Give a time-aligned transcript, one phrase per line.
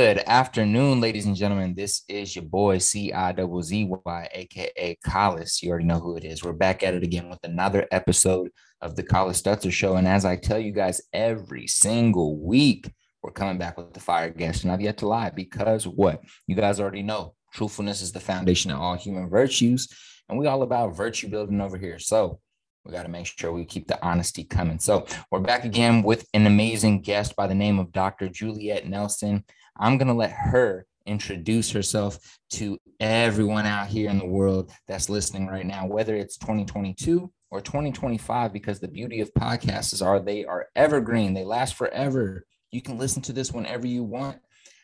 [0.00, 1.74] Good afternoon, ladies and gentlemen.
[1.74, 5.62] This is your boy C I double Z Y, aka Collis.
[5.62, 6.42] You already know who it is.
[6.42, 8.50] We're back at it again with another episode
[8.80, 9.96] of the Collis Stutzer Show.
[9.96, 12.90] And as I tell you guys every single week,
[13.22, 14.62] we're coming back with the fire guest.
[14.62, 16.22] And I've yet to lie because what?
[16.46, 19.86] You guys already know truthfulness is the foundation of all human virtues.
[20.30, 21.98] And we all about virtue building over here.
[21.98, 22.40] So
[22.86, 24.78] we got to make sure we keep the honesty coming.
[24.78, 28.30] So we're back again with an amazing guest by the name of Dr.
[28.30, 29.44] Juliette Nelson.
[29.80, 35.08] I'm going to let her introduce herself to everyone out here in the world that's
[35.08, 40.44] listening right now, whether it's 2022 or 2025, because the beauty of podcasts are they
[40.44, 41.32] are evergreen.
[41.32, 42.44] They last forever.
[42.70, 44.38] You can listen to this whenever you want.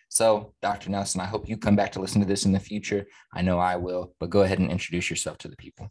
[0.08, 0.88] So, Dr.
[0.88, 3.06] Nelson, I hope you come back to listen to this in the future.
[3.34, 5.88] I know I will, but go ahead and introduce yourself to the people.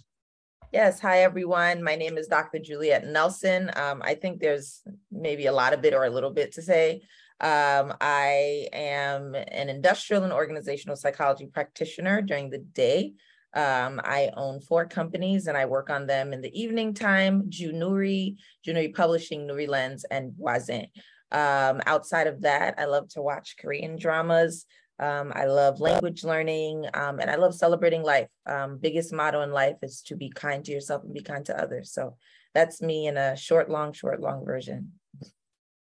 [0.73, 0.99] Yes.
[1.01, 1.83] Hi, everyone.
[1.83, 2.59] My name is Dr.
[2.59, 3.69] Juliette Nelson.
[3.75, 4.81] Um, I think there's
[5.11, 7.03] maybe a lot of bit or a little bit to say.
[7.41, 13.13] Um, I am an industrial and organizational psychology practitioner during the day.
[13.53, 18.35] Um, I own four companies and I work on them in the evening time, Junuri,
[18.65, 20.87] Junuri Publishing, Nuri Lens, and Voisin.
[21.31, 24.65] Um, outside of that, I love to watch Korean dramas.
[24.99, 28.29] Um, I love language learning um, and I love celebrating life.
[28.45, 31.61] Um, biggest motto in life is to be kind to yourself and be kind to
[31.61, 31.91] others.
[31.91, 32.15] So
[32.53, 34.93] that's me in a short, long, short, long version.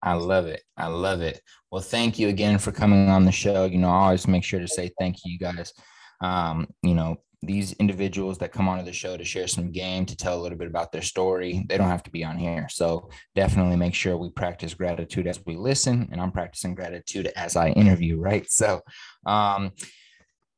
[0.03, 0.63] I love it.
[0.77, 1.41] I love it.
[1.71, 3.65] Well, thank you again for coming on the show.
[3.65, 5.73] You know, I always make sure to say thank you, you guys.
[6.21, 10.15] Um, you know, these individuals that come onto the show to share some game, to
[10.15, 12.67] tell a little bit about their story, they don't have to be on here.
[12.69, 16.07] So definitely make sure we practice gratitude as we listen.
[16.11, 18.49] And I'm practicing gratitude as I interview, right?
[18.51, 18.81] So
[19.25, 19.71] um,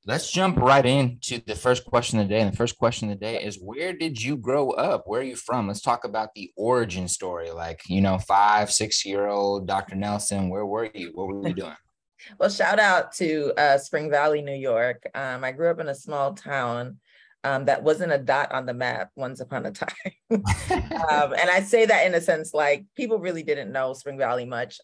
[0.05, 2.41] let's jump right into the first question of the day.
[2.41, 5.03] And the first question of the day is where did you grow up?
[5.05, 5.67] Where are you from?
[5.67, 7.51] Let's talk about the origin story.
[7.51, 9.95] Like, you know, five, six year old Dr.
[9.95, 11.11] Nelson, where were you?
[11.13, 11.75] What were you doing?
[12.39, 15.03] well, shout out to uh, Spring Valley, New York.
[15.15, 16.99] Um, I grew up in a small town
[17.45, 19.89] um, that wasn't a dot on the map once upon a time.
[20.31, 24.45] um, and I say that in a sense like people really didn't know Spring Valley
[24.45, 24.79] much.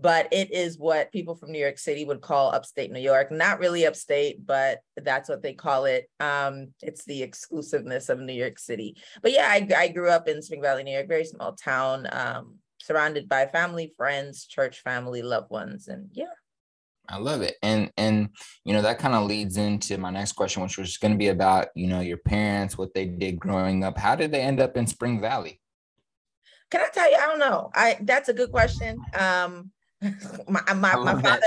[0.00, 3.30] But it is what people from New York City would call upstate New York.
[3.30, 6.08] Not really upstate, but that's what they call it.
[6.20, 8.96] Um, it's the exclusiveness of New York City.
[9.22, 12.56] But yeah, I, I grew up in Spring Valley, New York, very small town, um,
[12.80, 16.26] surrounded by family, friends, church family, loved ones, and yeah.
[17.08, 17.56] I love it.
[17.62, 18.28] And and
[18.64, 21.28] you know that kind of leads into my next question, which was going to be
[21.28, 23.96] about, you know, your parents, what they did growing up.
[23.96, 25.60] How did they end up in Spring Valley?
[26.70, 27.16] Can I tell you?
[27.16, 27.70] I don't know.
[27.74, 29.00] I that's a good question.
[29.18, 29.70] Um
[30.48, 31.42] my my, my father,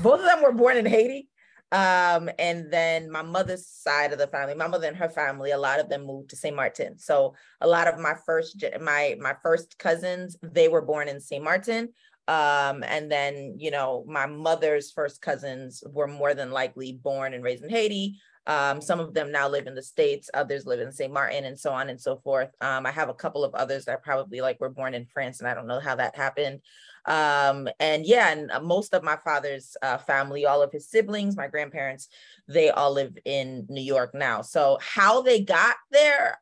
[0.00, 1.28] both of them were born in Haiti.
[1.72, 5.58] Um, and then my mother's side of the family, my mother and her family, a
[5.58, 6.54] lot of them moved to St.
[6.54, 6.98] Martin.
[6.98, 11.42] So a lot of my first my my first cousins, they were born in St.
[11.42, 11.88] Martin.
[12.26, 17.44] Um, and then, you know, my mother's first cousins were more than likely born and
[17.44, 18.18] raised in Haiti.
[18.46, 21.12] Um, some of them now live in the States, others live in St.
[21.12, 22.50] Martin, and so on and so forth.
[22.60, 25.48] Um, I have a couple of others that probably like were born in France, and
[25.48, 26.60] I don't know how that happened.
[27.06, 31.36] Um, and yeah, and uh, most of my father's uh, family, all of his siblings,
[31.36, 32.08] my grandparents,
[32.48, 34.42] they all live in New York now.
[34.42, 36.38] So how they got there,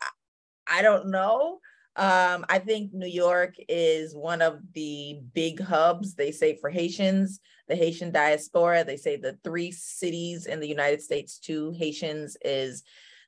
[0.67, 1.59] I don't know.
[1.95, 7.41] Um, I think New York is one of the big hubs, they say, for Haitians,
[7.69, 8.83] the Haitian diaspora.
[8.83, 12.83] They say the three cities in the United States to Haitians is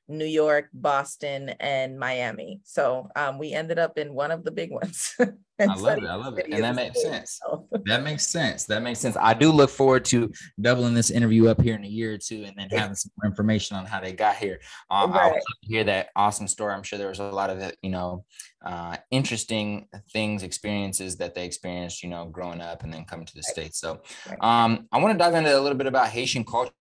[0.09, 2.60] New York, Boston, and Miami.
[2.65, 5.16] So um, we ended up in one of the big ones.
[5.60, 6.04] I love it.
[6.04, 6.47] I love it.
[6.50, 7.41] And that makes sense.
[7.87, 8.65] that makes sense.
[8.65, 9.16] That makes sense.
[9.19, 12.44] I do look forward to doubling this interview up here in a year or two
[12.44, 14.60] and then having some more information on how they got here.
[14.91, 15.37] Um, right.
[15.37, 16.75] I hear that awesome story.
[16.75, 18.25] I'm sure there was a lot of, you know,
[18.65, 23.34] uh, interesting things, experiences that they experienced, you know, growing up and then coming to
[23.34, 23.53] the right.
[23.53, 23.78] States.
[23.78, 24.03] So
[24.41, 26.72] um, I want to dive into a little bit about Haitian culture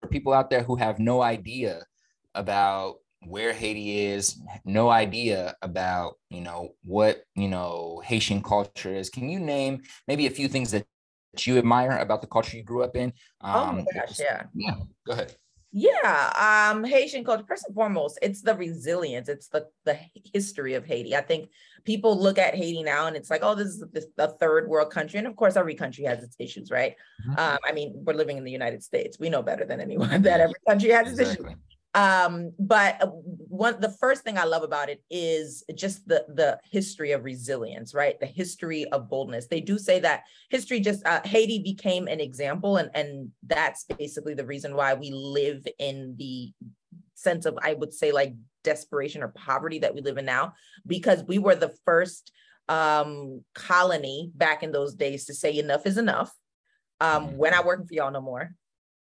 [0.00, 1.82] for people out there who have no idea
[2.34, 2.96] about
[3.26, 9.10] where Haiti is, no idea about, you know, what, you know, Haitian culture is.
[9.10, 10.86] Can you name maybe a few things that
[11.38, 13.12] you admire about the culture you grew up in?
[13.40, 14.44] Um, oh my um, gosh, yeah.
[14.54, 14.74] Yeah,
[15.06, 15.34] go ahead.
[15.70, 17.44] Yeah, um, Haitian culture.
[17.46, 19.28] First and foremost, it's the resilience.
[19.28, 19.98] It's the the
[20.32, 21.14] history of Haiti.
[21.14, 21.50] I think
[21.84, 24.90] people look at Haiti now and it's like, oh, this is the, the third world
[24.90, 26.96] country, and of course, every country has its issues, right?
[27.20, 27.38] Mm-hmm.
[27.38, 29.18] Um, I mean, we're living in the United States.
[29.20, 31.46] We know better than anyone that every country has its exactly.
[31.48, 31.58] issues.
[31.94, 36.58] Um, but uh, one the first thing I love about it is just the the
[36.70, 38.20] history of resilience, right?
[38.20, 39.46] The history of boldness.
[39.46, 44.34] They do say that history just uh, Haiti became an example, and and that's basically
[44.34, 46.52] the reason why we live in the
[47.14, 50.52] sense of I would say like desperation or poverty that we live in now,
[50.86, 52.32] because we were the first
[52.68, 56.30] um colony back in those days to say enough is enough
[57.00, 58.52] Um, we're not working for y'all no more.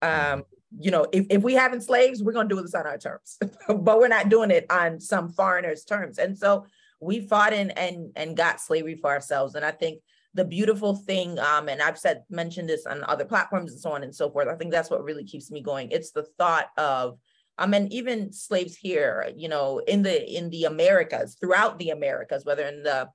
[0.00, 0.44] Um,
[0.78, 3.38] you know, if, if we having slaves, we're gonna do this on our terms,
[3.68, 6.18] but we're not doing it on some foreigners' terms.
[6.18, 6.66] And so
[7.00, 9.54] we fought in and and got slavery for ourselves.
[9.54, 10.00] And I think
[10.34, 14.02] the beautiful thing, um, and I've said mentioned this on other platforms and so on
[14.02, 14.48] and so forth.
[14.48, 15.90] I think that's what really keeps me going.
[15.90, 17.18] It's the thought of
[17.58, 22.44] I mean, even slaves here, you know, in the in the Americas, throughout the Americas,
[22.44, 23.08] whether in the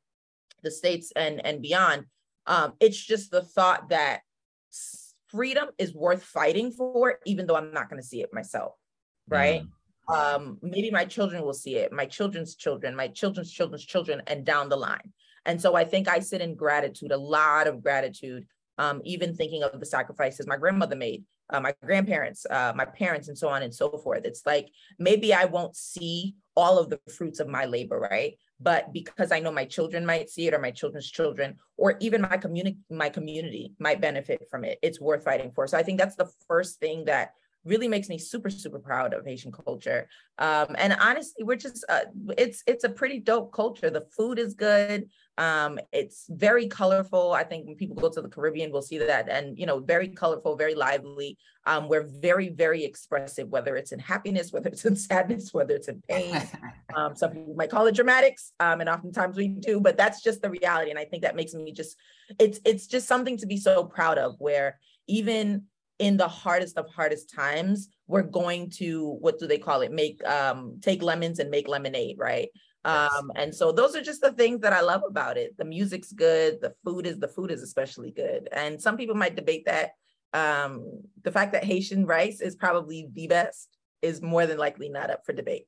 [0.64, 2.06] the states and and beyond,
[2.46, 4.22] um, it's just the thought that
[5.28, 8.74] freedom is worth fighting for, even though I'm not going to see it myself,
[9.28, 9.64] right?
[10.10, 10.36] Mm.
[10.36, 14.46] Um, maybe my children will see it, my children's children, my children's children's children, and
[14.46, 15.14] down the line.
[15.46, 18.46] And so I think I sit in gratitude, a lot of gratitude,
[18.78, 23.28] um, even thinking of the sacrifices my grandmother made, uh, my grandparents, uh, my parents,
[23.28, 24.26] and so on and so forth.
[24.26, 24.70] It's like
[25.00, 28.38] maybe I won't see all of the fruits of my labor, right?
[28.60, 32.22] But because I know my children might see it, or my children's children, or even
[32.22, 34.80] my community, my community might benefit from it.
[34.82, 35.68] It's worth fighting for.
[35.68, 37.34] So I think that's the first thing that
[37.68, 40.08] really makes me super super proud of haitian culture
[40.38, 42.06] um, and honestly we're just uh,
[42.38, 47.32] it's it's a pretty dope culture the food is good um, it's very colorful.
[47.32, 49.30] I think when people go to the caribbean we'll see that.
[49.30, 51.38] And you know very colorful very lively.
[51.66, 55.88] Um, we're very very expressive whether it's in happiness whether it's in sadness whether it's
[55.88, 56.42] in pain.
[56.96, 60.42] Um, some people might call it dramatics um, and oftentimes we do but that's just
[60.42, 60.90] the reality.
[60.90, 61.98] And i think that makes me just
[62.40, 65.66] it's it's just something to be so proud of where even
[66.00, 69.92] in the hardest of hardest times we're going to what do they call it?
[69.92, 72.50] Make um take lemons and make lemonade right
[72.86, 75.58] um and so those are just the things that i love about it.
[75.58, 78.50] The music's good the food is the food is especially good.
[78.52, 79.92] And some people might debate that
[80.34, 83.70] um the fact that haitian rice is probably the best
[84.02, 85.68] is more than likely not up for debate.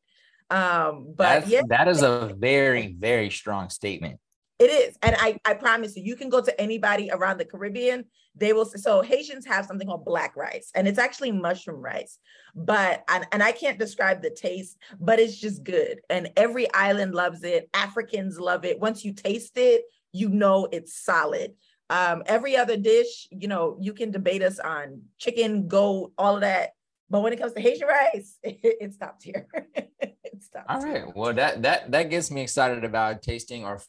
[0.50, 1.62] Um but That's, yeah.
[1.68, 4.20] that is a very very strong statement
[4.60, 4.98] it is.
[5.02, 8.06] And I, I promise you, you can go to anybody around the Caribbean.
[8.36, 8.66] They will.
[8.66, 12.20] So Haitians have something called black rice, and it's actually mushroom rice.
[12.54, 16.02] But, and, and I can't describe the taste, but it's just good.
[16.10, 17.70] And every island loves it.
[17.74, 18.80] Africans love it.
[18.80, 21.54] Once you taste it, you know it's solid.
[21.90, 26.42] Um, every other dish, you know, you can debate us on chicken, goat, all of
[26.42, 26.72] that.
[27.10, 29.48] But when it comes to Haitian rice, it, it stopped here.
[30.00, 30.66] it stops.
[30.68, 31.16] All right.
[31.16, 33.82] Well, that that that gets me excited about tasting or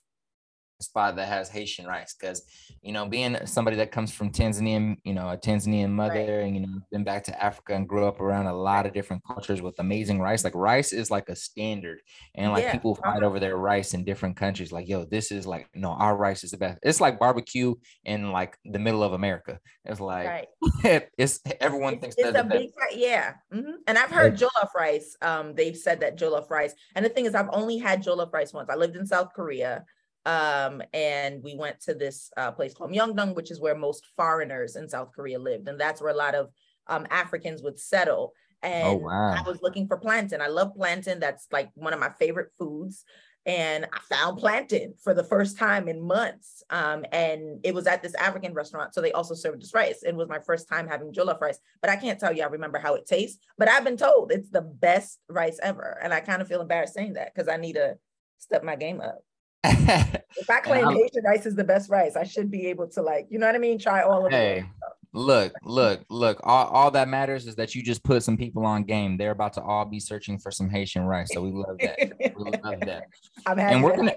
[0.80, 2.42] spot that has Haitian rice because
[2.82, 6.46] you know being somebody that comes from Tanzania, you know a Tanzanian mother, right.
[6.46, 9.22] and you know been back to Africa and grew up around a lot of different
[9.24, 10.44] cultures with amazing rice.
[10.44, 12.00] Like rice is like a standard,
[12.34, 12.72] and like yeah.
[12.72, 14.72] people fight over their rice in different countries.
[14.72, 16.78] Like yo, this is like no, our rice is the best.
[16.82, 17.74] It's like barbecue
[18.04, 19.58] in like the middle of America.
[19.84, 20.48] It's like right.
[21.18, 23.34] it's everyone it's, thinks it's a big yeah.
[23.52, 23.72] Mm-hmm.
[23.86, 25.16] And I've heard jollof rice.
[25.22, 26.74] Um, they've said that jollof rice.
[26.94, 28.68] And the thing is, I've only had jollof rice once.
[28.70, 29.84] I lived in South Korea
[30.26, 34.76] um, and we went to this uh, place called Myeongdong, which is where most foreigners
[34.76, 36.50] in South Korea lived, and that's where a lot of
[36.86, 38.32] um, Africans would settle.
[38.62, 39.34] Oh, and oh, wow.
[39.38, 40.42] I was looking for plantain.
[40.42, 41.20] I love plantain.
[41.20, 43.04] That's like one of my favorite foods.
[43.46, 46.62] And I found plantain for the first time in months.
[46.68, 48.92] Um, and it was at this African restaurant.
[48.92, 50.02] So they also served this rice.
[50.02, 52.48] And it was my first time having jollof rice, but I can't tell you I
[52.48, 53.38] remember how it tastes.
[53.56, 55.98] But I've been told it's the best rice ever.
[56.02, 57.96] And I kind of feel embarrassed saying that because I need to
[58.38, 59.24] step my game up
[59.64, 63.26] if I claim Haitian rice is the best rice, I should be able to like,
[63.30, 63.78] you know what I mean?
[63.78, 64.64] Try all of hey, it.
[65.12, 66.40] Look, look, look.
[66.44, 69.16] All, all that matters is that you just put some people on game.
[69.16, 71.28] They're about to all be searching for some Haitian rice.
[71.32, 71.98] So we love that.
[72.36, 73.04] we love that.
[73.44, 74.14] I'm happy and we're gonna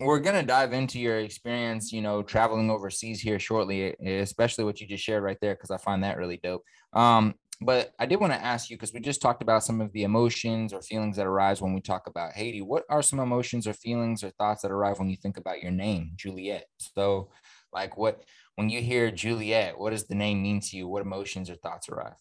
[0.00, 4.86] we're gonna dive into your experience, you know, traveling overseas here shortly, especially what you
[4.86, 6.64] just shared right there, because I find that really dope.
[6.92, 9.92] Um, but I did want to ask you because we just talked about some of
[9.92, 12.62] the emotions or feelings that arise when we talk about Haiti.
[12.62, 15.72] What are some emotions or feelings or thoughts that arrive when you think about your
[15.72, 16.66] name, Juliet?
[16.78, 17.30] So,
[17.72, 18.22] like, what
[18.56, 20.88] when you hear Juliet, what does the name mean to you?
[20.88, 22.16] What emotions or thoughts arrive?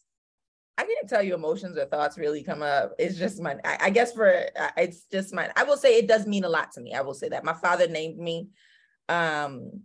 [0.77, 2.93] I can't tell you emotions or thoughts really come up.
[2.97, 4.45] It's just my, I, I guess for
[4.77, 5.51] it's just my.
[5.55, 6.93] I will say it does mean a lot to me.
[6.93, 8.47] I will say that my father named me.
[9.09, 9.81] Um,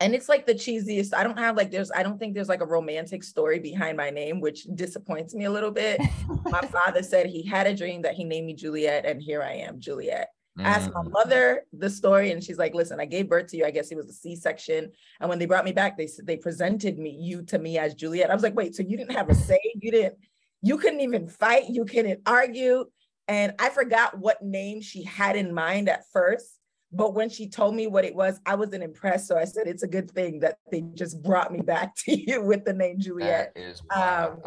[0.00, 2.60] and it's like the cheesiest i don't have like there's i don't think there's like
[2.60, 6.00] a romantic story behind my name which disappoints me a little bit.
[6.44, 9.52] My father said he had a dream that he named me juliet and here i
[9.52, 10.28] am juliet.
[10.58, 10.64] Mm.
[10.64, 13.64] I asked my mother the story and she's like listen i gave birth to you.
[13.64, 14.90] I guess it was a c-section.
[15.20, 17.94] And when they brought me back they said they presented me you to me as
[17.94, 18.30] juliet.
[18.30, 19.60] I was like wait so you didn't have a say?
[19.74, 20.16] You didn't
[20.62, 21.64] you couldn't even fight?
[21.68, 22.86] You couldn't argue?
[23.26, 26.57] And i forgot what name she had in mind at first
[26.90, 29.28] but when she told me what it was, I wasn't impressed.
[29.28, 32.42] So I said, it's a good thing that they just brought me back to you
[32.42, 33.52] with the name Juliet.
[33.94, 34.38] Um,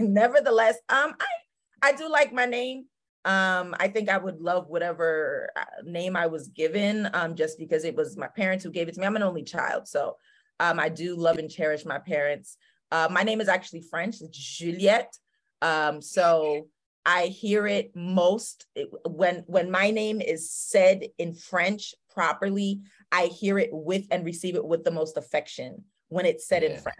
[0.00, 2.86] nevertheless, um, I, I do like my name.
[3.24, 7.84] Um, I think I would love whatever uh, name I was given, um, just because
[7.84, 9.06] it was my parents who gave it to me.
[9.06, 9.88] I'm an only child.
[9.88, 10.16] So
[10.60, 12.56] Um, I do love and cherish my parents.
[12.90, 15.14] Uh, my name is actually French, it's Juliette.
[15.62, 16.68] Um, so
[17.06, 18.66] I hear it most
[19.06, 22.80] when when my name is said in French properly.
[23.10, 26.70] I hear it with and receive it with the most affection when it's said yeah.
[26.70, 26.96] in French.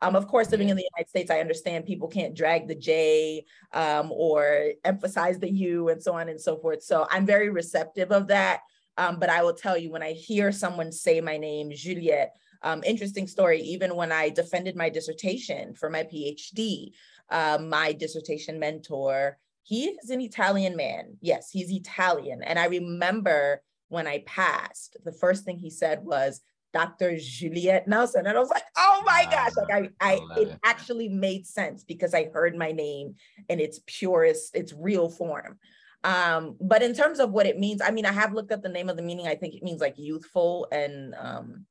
[0.00, 0.72] Um, of course, living yeah.
[0.72, 5.50] in the United States, I understand people can't drag the J um, or emphasize the
[5.50, 6.82] U and so on and so forth.
[6.82, 8.60] So I'm very receptive of that.
[8.96, 12.82] Um, but I will tell you, when I hear someone say my name, Juliette, um,
[12.84, 16.92] interesting story, even when I defended my dissertation for my PhD,
[17.30, 21.16] uh, my dissertation mentor, he is an Italian man.
[21.20, 22.42] Yes, he's Italian.
[22.42, 26.40] And I remember when I passed, the first thing he said was,
[26.72, 27.16] Dr.
[27.18, 28.26] Juliette Nelson.
[28.26, 31.82] And I was like, oh my gosh, like I, I, it, it actually made sense
[31.82, 33.14] because I heard my name
[33.48, 35.58] in its purest, its real form.
[36.04, 38.68] Um, but in terms of what it means, I mean, I have looked up the
[38.68, 39.26] name of the meaning.
[39.26, 41.66] I think it means like youthful and um,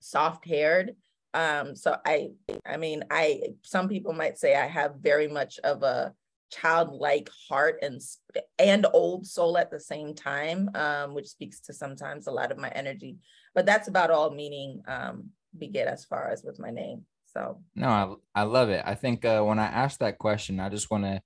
[0.00, 0.96] soft haired.
[1.34, 2.30] Um, so I,
[2.66, 6.12] I mean, I, some people might say I have very much of a
[6.50, 8.00] childlike heart and
[8.58, 12.58] and old soul at the same time um, which speaks to sometimes a lot of
[12.58, 13.16] my energy
[13.54, 15.28] but that's about all meaning um,
[15.72, 17.60] get as far as with my name so.
[17.74, 18.82] No i, I love it.
[18.84, 21.20] I think uh, when i asked that question i just want to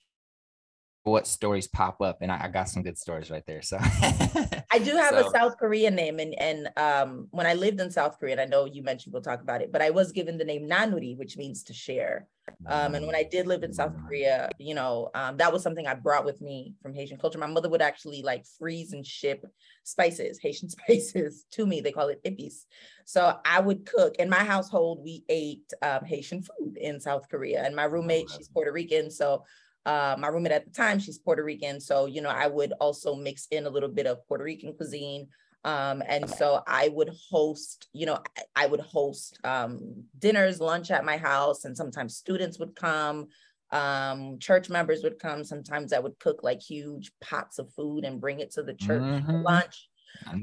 [1.05, 3.77] what stories pop up and I, I, got some good stories right there so.
[3.81, 5.27] I do have so.
[5.27, 8.45] a south korean name and and um, when i lived in south korea and i
[8.45, 11.37] know you mentioned we'll talk about it but i was given the name nanuri which
[11.37, 12.29] means to share.
[12.67, 15.87] Um, and when i did live in south korea you know um, that was something
[15.87, 17.39] i brought with me from haitian culture.
[17.39, 19.45] My mother would actually like freeze and ship
[19.85, 21.81] spices haitian spices to me.
[21.81, 22.67] They call it epis.
[23.05, 24.17] So i would cook.
[24.17, 28.49] In my household we ate um, haitian food in south korea and my roommate she's
[28.49, 29.45] puerto rican so
[29.85, 31.81] uh, my roommate at the time, she's Puerto Rican.
[31.81, 35.29] So, you know, I would also mix in a little bit of Puerto Rican cuisine.
[35.65, 38.19] Um, and so I would host, you know,
[38.57, 43.29] I would host um, dinners, lunch at my house, and sometimes students would come,
[43.71, 45.45] um, church members would come.
[45.45, 49.03] Sometimes I would cook like huge pots of food and bring it to the church
[49.03, 49.43] mm-hmm.
[49.43, 49.89] lunch.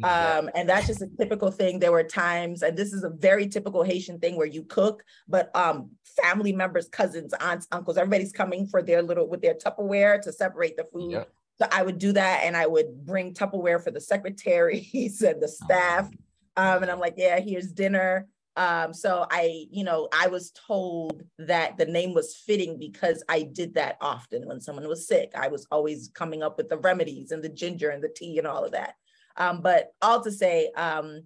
[0.04, 1.80] Um, and that's just a typical thing.
[1.80, 5.56] There were times, and this is a very typical Haitian thing where you cook, but
[5.56, 10.32] um, family members, cousins, aunts, uncles, everybody's coming for their little with their Tupperware to
[10.32, 11.12] separate the food.
[11.12, 11.30] Yep.
[11.60, 15.48] So I would do that, and I would bring Tupperware for the secretaries and the
[15.48, 16.10] staff.
[16.56, 18.28] Um, and I'm like, yeah, here's dinner.
[18.56, 23.44] Um, so I, you know, I was told that the name was fitting because I
[23.44, 25.32] did that often when someone was sick.
[25.34, 28.46] I was always coming up with the remedies and the ginger and the tea and
[28.46, 28.96] all of that.
[29.38, 31.24] Um, but all to say, um,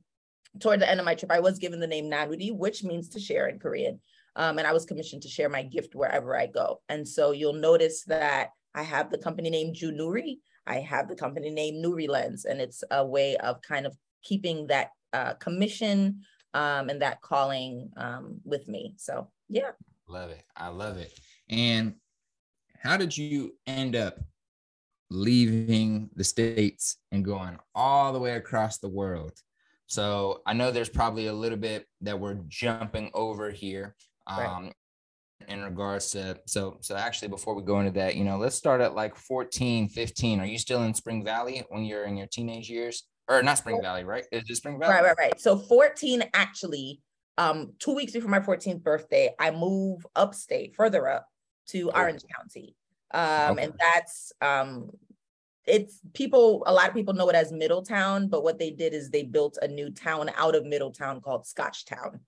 [0.60, 3.20] toward the end of my trip, I was given the name Nanuri, which means to
[3.20, 4.00] share in Korean.
[4.36, 6.82] Um, and I was commissioned to share my gift wherever I go.
[6.90, 10.38] And so you'll notice that I have the company name Junuri.
[10.66, 14.68] I have the company name Nuri Lens, and it's a way of kind of keeping
[14.68, 16.22] that uh, commission
[16.54, 18.96] um, and that calling um, with me.
[18.98, 19.72] So yeah.
[20.08, 20.44] Love it.
[20.56, 21.20] I love it.
[21.50, 21.96] And
[22.80, 24.20] how did you end up
[25.14, 29.34] leaving the states and going all the way across the world.
[29.86, 34.74] So I know there's probably a little bit that we're jumping over here um, right.
[35.48, 38.82] in regards to so so actually before we go into that, you know, let's start
[38.82, 40.40] at like 14, 15.
[40.40, 43.04] Are you still in Spring Valley when you're in your teenage years?
[43.30, 44.26] Or not Spring Valley, right?
[44.32, 44.96] Is it Spring Valley?
[44.96, 45.40] Right, right, right.
[45.40, 47.02] So 14 actually,
[47.38, 51.28] um, two weeks before my 14th birthday, I move upstate, further up
[51.68, 52.76] to Orange County.
[53.14, 53.66] Um, okay.
[53.66, 54.90] and that's um,
[55.66, 59.10] it's people a lot of people know it as middletown but what they did is
[59.10, 62.20] they built a new town out of middletown called scotchtown.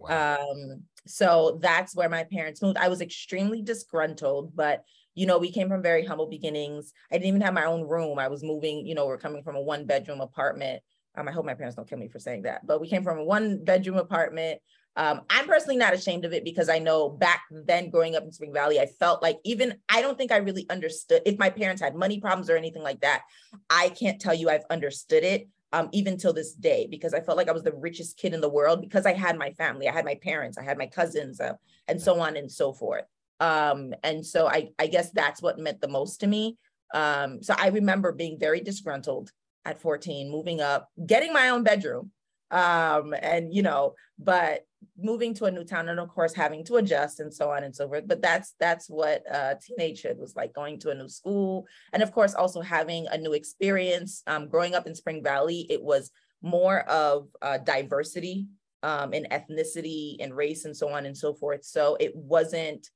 [0.00, 0.38] Wow.
[0.40, 2.78] um, so that's where my parents moved.
[2.78, 6.92] I was extremely disgruntled but you know we came from very humble beginnings.
[7.12, 8.18] I didn't even have my own room.
[8.18, 10.82] I was moving you know we're coming from a one bedroom apartment.
[11.16, 13.18] Um, i hope my parents don't kill me for saying that but we came from
[13.18, 14.60] a one bedroom apartment
[14.96, 18.32] um, I'm personally not ashamed of it because I know back then growing up in
[18.32, 21.80] Spring Valley, I felt like even I don't think I really understood if my parents
[21.80, 23.22] had money problems or anything like that.
[23.68, 27.38] I can't tell you I've understood it um, even till this day because I felt
[27.38, 29.92] like I was the richest kid in the world because I had my family, I
[29.92, 31.54] had my parents, I had my cousins, uh,
[31.86, 33.04] and so on and so forth.
[33.38, 36.58] Um, and so I, I guess that's what meant the most to me.
[36.92, 39.30] Um, so I remember being very disgruntled
[39.64, 42.10] at 14, moving up, getting my own bedroom,
[42.50, 46.76] um, and you know, but moving to a new town and of course having to
[46.76, 48.06] adjust and so on and so forth.
[48.06, 51.66] But that's that's what uh, teenagehood was like going to a new school.
[51.92, 54.22] And of course also having a new experience.
[54.26, 56.10] Um, growing up in spring valley it was
[56.42, 58.46] more of uh, diversity
[58.82, 61.64] um, in ethnicity and race and so on and so forth.
[61.64, 62.88] So it wasn't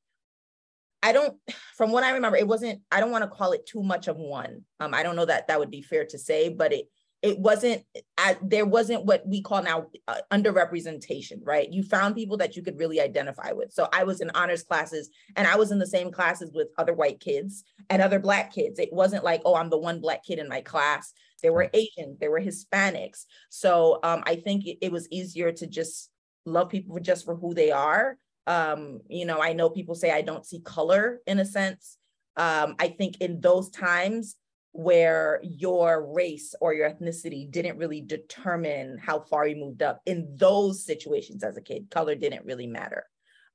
[1.02, 1.36] i don't
[1.76, 4.16] from what i remember it wasn't i don't want to call it too much of
[4.16, 4.62] one.
[4.80, 6.86] Um, i don't know that that would be fair to say but it
[7.24, 7.82] it wasn't
[8.18, 11.72] uh, there wasn't what we call now uh, underrepresentation right?
[11.72, 13.72] You found people that you could really identify with.
[13.72, 16.92] So i was in honors classes and i was in the same classes with other
[16.92, 18.78] white kids and other black kids.
[18.78, 21.12] It wasn't like oh i'm the one black kid in my class.
[21.42, 23.24] There were asians there were hispanics.
[23.48, 26.10] So um, i think it, it was easier to just
[26.44, 28.18] love people just for who they are.
[28.46, 31.96] Um, you know i know people say i don't see color in a sense.
[32.36, 34.36] Um, i think in those times
[34.76, 40.00] where your race or your ethnicity didn't really determine how far you moved up.
[40.04, 43.06] In those situations as a kid color didn't really matter.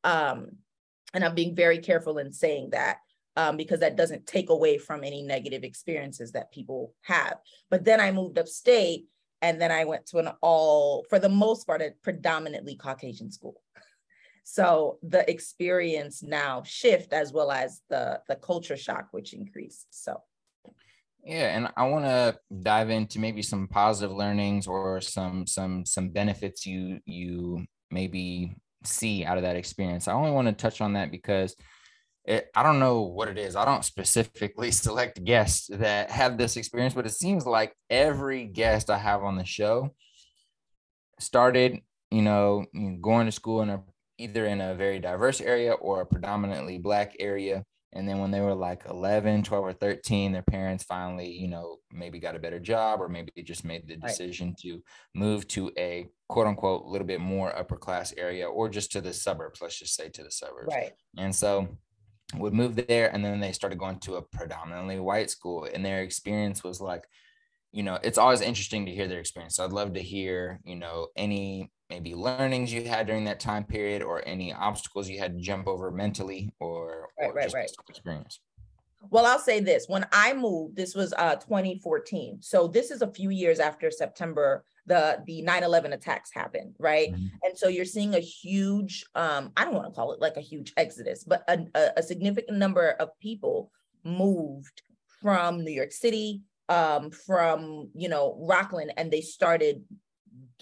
[0.05, 0.51] Um,
[1.13, 2.97] and i'm being very careful in saying that
[3.35, 7.35] um, because that doesn't take away from any negative experiences that people have.
[7.69, 9.07] But then i moved upstate
[9.41, 13.61] and then i went to an all for the most part a predominantly caucasian school.
[14.45, 19.85] So the experience now shift as well as the the culture shock which increased.
[19.91, 20.23] So
[21.23, 26.09] yeah, and I want to dive into maybe some positive learnings or some some some
[26.09, 30.07] benefits you you maybe see out of that experience.
[30.07, 31.55] I only want to touch on that because
[32.25, 33.55] it, I don't know what it is.
[33.55, 38.89] I don't specifically select guests that have this experience, but it seems like every guest
[38.89, 39.93] I have on the show
[41.19, 41.79] started,
[42.11, 42.65] you know,
[43.01, 43.83] going to school in a
[44.17, 48.41] either in a very diverse area or a predominantly black area and then when they
[48.41, 52.59] were like 11 12 or 13 their parents finally you know maybe got a better
[52.59, 54.57] job or maybe just made the decision right.
[54.57, 54.83] to
[55.15, 59.13] move to a quote unquote little bit more upper class area or just to the
[59.13, 60.73] suburbs let's just say to the suburbs.
[60.73, 60.91] Right.
[61.17, 61.67] And so
[62.35, 66.01] would move there and then they started going to a predominantly white school and their
[66.03, 67.05] experience was like
[67.71, 69.55] you know it's always interesting to hear their experience.
[69.55, 73.63] So i'd love to hear you know any maybe learnings you had during that time
[73.63, 77.69] period or any obstacles you had to jump over mentally or, right, or right, right.
[77.89, 78.39] experience?
[79.09, 79.87] Well, I'll say this.
[79.87, 82.39] When I moved, this was uh 2014.
[82.41, 87.11] So this is a few years after September, the the 9-11 attacks happened, right?
[87.13, 87.27] Mm-hmm.
[87.43, 90.41] And so you're seeing a huge, um, I don't want to call it like a
[90.41, 93.71] huge exodus, but a, a, a significant number of people
[94.03, 94.81] moved
[95.21, 99.83] from New York City, um, from you know, Rockland, and they started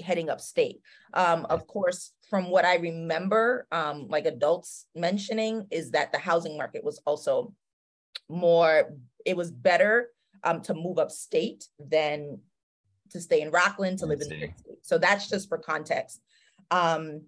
[0.03, 0.81] heading upstate.
[1.13, 6.57] Um, of course, from what I remember, um, like adults mentioning, is that the housing
[6.57, 7.53] market was also
[8.29, 8.93] more,
[9.25, 10.09] it was better
[10.43, 12.39] um, to move upstate than
[13.11, 14.49] to stay in Rockland to live in the
[14.81, 16.21] So that's just for context.
[16.71, 17.23] Um,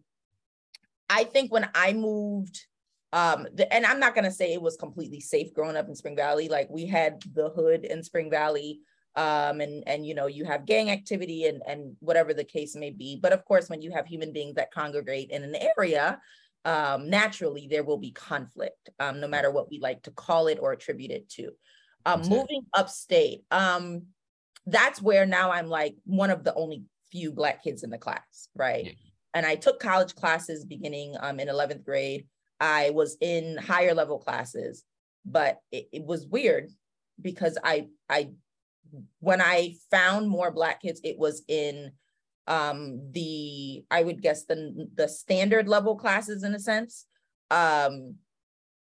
[1.10, 2.60] I think when I moved,
[3.12, 6.16] um, the, and I'm not gonna say it was completely safe growing up in Spring
[6.16, 6.50] Valley.
[6.50, 8.82] Like we had the hood in Spring Valley
[9.20, 12.90] um, and and you know you have gang activity and and whatever the case may
[12.90, 13.20] be.
[13.22, 16.22] But of course, when you have human beings that congregate in an area,
[16.64, 20.58] um, naturally there will be conflict, um, no matter what we like to call it
[20.62, 21.52] or attribute it to.
[22.06, 24.04] Um, moving upstate, um,
[24.66, 28.48] that's where now I'm like one of the only few black kids in the class,
[28.56, 28.86] right?
[28.86, 28.92] Yeah.
[29.34, 32.26] And I took college classes beginning um, in 11th grade.
[32.62, 34.86] I was in higher level classes,
[35.26, 36.70] but it, it was weird
[37.22, 38.30] because I I
[39.20, 41.92] when I found more Black kids, it was in
[42.48, 47.06] um, the, I would guess the, the standard level classes in a sense.
[47.52, 48.16] Um,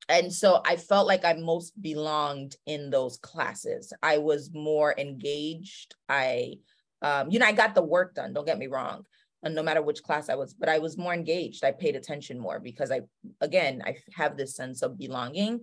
[0.10, 3.92] and so I felt like I most belonged in those classes.
[4.02, 5.96] I was more engaged.
[6.08, 6.60] I,
[7.02, 9.06] um, you know, I got the work done, don't get me wrong.
[9.44, 11.64] And no matter which class I was, but I was more engaged.
[11.64, 13.02] I paid attention more because I,
[13.42, 15.62] again, I have this sense of belonging.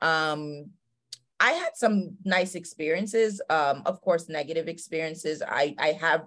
[0.00, 0.70] Um,
[1.38, 3.40] I had some nice experiences.
[3.50, 5.42] Um, of course, negative experiences.
[5.46, 6.24] I I have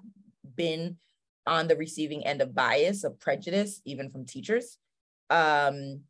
[0.55, 0.97] been
[1.47, 4.77] on the receiving end of bias, of prejudice, even from teachers.
[5.29, 6.01] Um,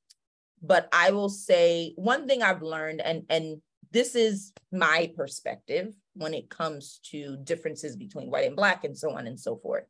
[0.62, 6.34] but I will say one thing I've learned, and and this is my perspective when
[6.34, 9.86] it comes to differences between white and black, and so on and so forth.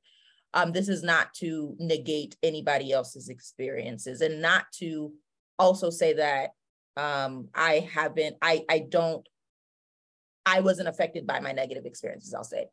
[0.53, 5.13] Um, this is not to negate anybody else's experiences, and not to
[5.57, 6.51] also say that
[6.97, 9.27] um, I haven't, I, I don't,
[10.45, 12.67] I wasn't affected by my negative experiences, I'll say.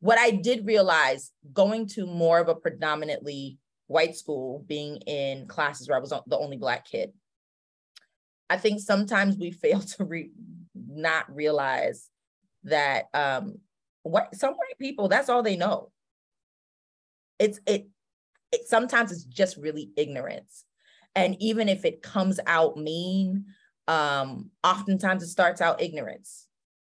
[0.00, 5.88] What I did realize going to more of a predominantly white school, being in classes
[5.88, 7.12] where I was the only Black kid,
[8.50, 10.32] I think sometimes we fail to re-
[10.74, 12.08] not realize
[12.64, 13.58] that um,
[14.02, 15.90] what some white people, that's all they know.
[17.38, 17.88] It's it,
[18.52, 20.64] it sometimes it's just really ignorance.
[21.14, 23.46] And even if it comes out mean,
[23.86, 26.46] um, oftentimes it starts out ignorance.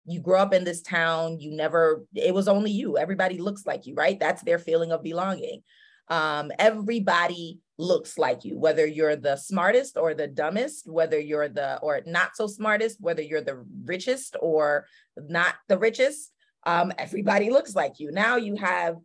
[0.04, 2.98] You grow up in this town, you never, it was only you.
[2.98, 4.18] Everybody looks like you, right?
[4.18, 5.62] That's their feeling of belonging.
[6.08, 11.78] Um, everybody looks like you, whether you're the smartest or the dumbest, whether you're the
[11.78, 16.32] or not so smartest, whether you're the richest or not the richest.
[16.64, 18.12] um, everybody looks like you.
[18.12, 18.96] Now you have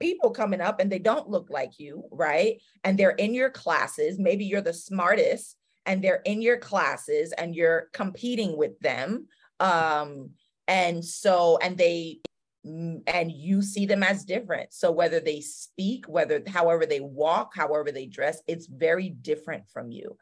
[0.00, 2.60] people coming up and they don't look like you, right?
[2.84, 4.18] And they're in your classes.
[4.18, 5.56] Maybe you're the smartest
[5.86, 9.26] and they're in your classes and you're competing with them.
[9.60, 10.30] Um,
[10.68, 12.20] and so, and they,
[12.66, 14.72] mm, and you see them as different.
[14.72, 19.90] So whether they speak, whether however they walk, however they dress, it's very different from
[19.90, 20.16] you.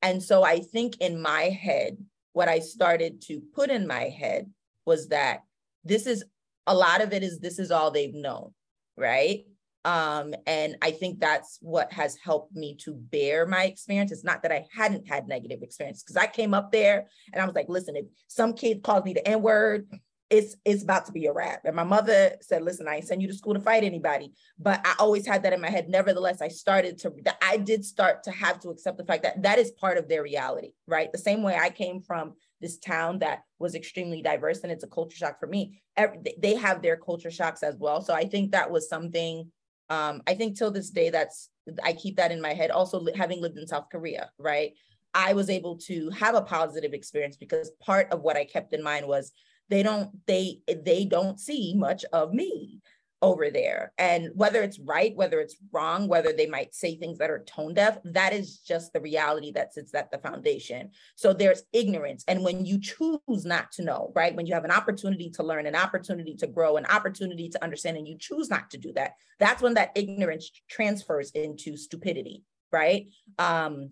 [0.00, 1.98] And so I think in my head,
[2.32, 4.48] what I started to put in my head
[4.86, 5.40] was that
[5.84, 6.24] this is
[6.66, 8.52] a lot of it is this is all they've known,
[8.98, 9.44] right?
[9.84, 14.12] Um, and I think that's what has helped me to bear my experience.
[14.12, 17.46] It's not that I hadn't had negative experience because I came up there and I
[17.46, 19.86] was like, listen, if some kid calls me the N word,
[20.30, 21.64] it's it's about to be a wrap.
[21.64, 24.32] And my mother said, listen, I ain't send you to school to fight anybody.
[24.58, 25.88] But I always had that in my head.
[25.88, 29.58] Nevertheless, I started to I did start to have to accept the fact that that
[29.58, 31.10] is part of their reality, right?
[31.10, 34.88] The same way I came from this town that was extremely diverse and it's a
[34.88, 35.80] culture shock for me.
[35.96, 38.00] Every, they have their culture shocks as well.
[38.00, 39.50] So I think that was something
[39.90, 41.50] um, I think till this day that's
[41.82, 42.70] I keep that in my head.
[42.70, 44.72] Also having lived in South Korea, right?
[45.14, 48.82] I was able to have a positive experience because part of what I kept in
[48.82, 49.32] mind was
[49.70, 52.80] they don't they they don't see much of me
[53.20, 53.92] over there.
[53.98, 57.74] And whether it's right whether it's wrong whether they might say things that are tone
[57.74, 60.90] deaf that is just the reality that sits at the foundation.
[61.16, 62.24] So there's ignorance.
[62.28, 65.66] And when you choose not to know right when you have an opportunity to learn
[65.66, 69.12] an opportunity to grow an opportunity to understand and you choose not to do that
[69.38, 73.08] that's when that ignorance transfers into stupidity right?
[73.38, 73.90] Um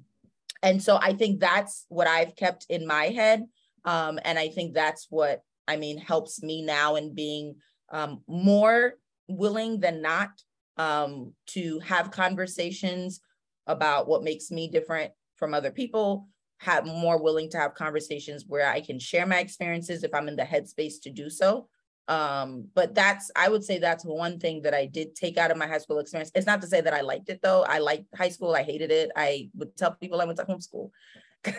[0.63, 3.45] and so i think that's what i've kept in my head.
[3.85, 7.57] Um and i think that's what I mean, helps me now in being
[7.91, 8.95] um, more
[9.29, 10.31] willing than not
[10.77, 13.21] um, to have conversations
[13.67, 18.69] about what makes me different from other people, have more willing to have conversations where
[18.69, 21.69] I can share my experiences if I'm in the headspace to do so.
[22.09, 25.57] Um, but that's, I would say that's one thing that I did take out of
[25.57, 26.31] my high school experience.
[26.35, 27.65] It's not to say that I liked it though.
[27.65, 28.55] I liked high school.
[28.55, 29.11] I hated it.
[29.17, 30.91] I would tell people I went to homeschool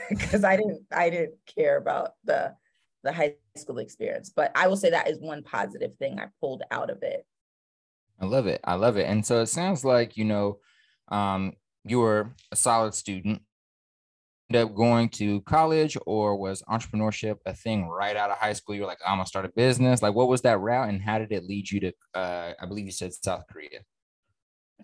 [0.10, 2.56] because I didn't, I didn't care about the
[3.04, 4.30] the high school experience.
[4.30, 7.26] But I will say that is one positive thing I pulled out of it.
[8.20, 8.60] I love it.
[8.64, 9.08] I love it.
[9.08, 10.60] And so it sounds like, you know,
[11.10, 11.54] um,
[11.84, 13.42] you were a solid student,
[14.50, 18.76] ended up going to college, or was entrepreneurship a thing right out of high school?
[18.76, 20.02] You're like, I'm gonna start a business.
[20.02, 21.92] Like, what was that route, and how did it lead you to?
[22.14, 23.80] Uh, I believe you said South Korea.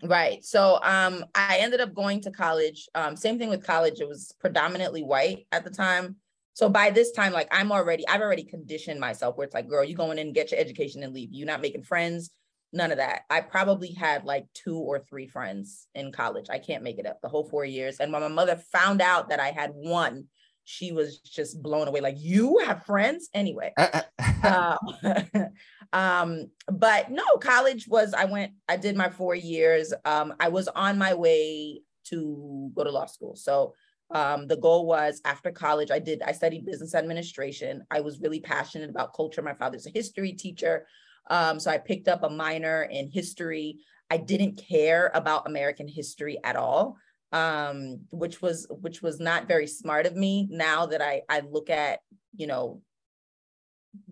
[0.02, 0.44] Right.
[0.44, 2.88] So um, I ended up going to college.
[2.96, 4.00] Um, same thing with college.
[4.00, 6.16] It was predominantly white at the time.
[6.54, 9.84] So by this time, like I'm already, I've already conditioned myself where it's like, girl,
[9.84, 11.30] you going in, get your education and leave.
[11.32, 12.32] You're not making friends,
[12.74, 13.22] none of that.
[13.30, 16.48] I probably had like two or three friends in college.
[16.50, 18.00] I can't make it up the whole four years.
[18.00, 20.26] And when my mother found out that I had one,
[20.66, 22.02] she was just blown away.
[22.02, 23.30] Like, you have friends?
[23.34, 23.74] Anyway.
[24.44, 24.78] uh,
[25.94, 29.94] um, but no, college was, I went, I did my four years.
[30.06, 33.36] Um, I was on my way to go to law school.
[33.36, 33.74] So
[34.12, 37.84] um, the goal was after college, I did, I studied business administration.
[37.92, 39.42] I was really passionate about culture.
[39.42, 40.88] My father's a history teacher.
[41.30, 43.80] Um, so I picked up a minor in history.
[44.10, 46.98] I didn't care about American history at all,
[47.32, 50.48] um, which was which was not very smart of me.
[50.52, 52.00] Now that I I look at
[52.36, 52.82] you know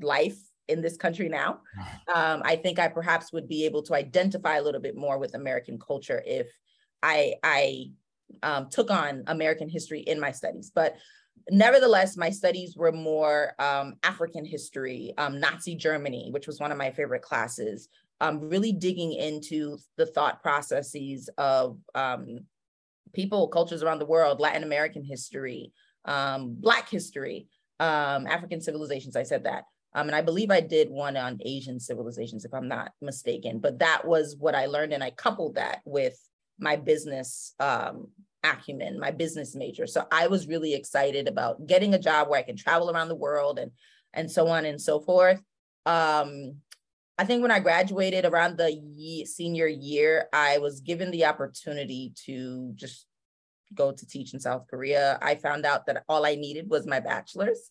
[0.02, 1.60] life in this country now,
[2.14, 5.36] um, I think I perhaps would be able to identify a little bit more with
[5.36, 6.48] American culture if
[7.04, 7.92] I I
[8.44, 10.72] um, took on American history in my studies.
[10.74, 10.96] But
[11.50, 16.78] nevertheless, my studies were more um, African history, um, Nazi Germany, which was one of
[16.78, 17.90] my favorite classes,
[18.20, 22.40] um, really digging into the thought processes of um,
[23.14, 25.74] people, cultures around the world, Latin American history,
[26.06, 27.48] um, Black history,
[27.80, 29.16] African civilizations.
[29.16, 29.64] I said that.
[29.94, 33.60] Um, and I believe I did one on Asian civilizations, if I'm not mistaken.
[33.60, 36.18] But that was what I learned, and I coupled that with
[36.60, 38.08] my business um,
[38.44, 39.88] acumen, my business major.
[39.88, 43.16] So I was really excited about getting a job where I can travel around the
[43.16, 43.72] world and
[44.14, 45.42] and so on and so forth.
[45.86, 46.56] Um,
[47.18, 52.14] I think when I graduated around the ye- senior year, I was given the opportunity
[52.26, 53.06] to just
[53.74, 55.18] go to teach in South Korea.
[55.22, 57.70] I found out that all I needed was my bachelor's.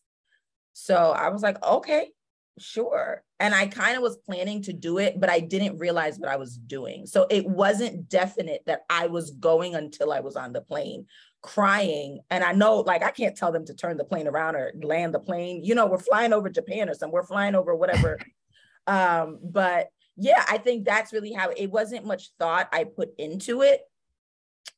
[0.72, 2.11] So I was like, okay,
[2.59, 3.23] sure.
[3.39, 6.37] And I kind of was planning to do it, but I didn't realize what I
[6.37, 7.07] was doing.
[7.07, 11.07] So it wasn't definite that I was going until I was on the plane
[11.43, 12.21] crying.
[12.31, 15.15] And I know, like, I can't tell them to turn the plane around or land
[15.15, 15.65] the plane.
[15.65, 18.19] You know, we're flying over Japan or something, we're flying over whatever.
[18.87, 23.63] um, but yeah, I think that's really how it wasn't much thought I put into
[23.63, 23.81] it.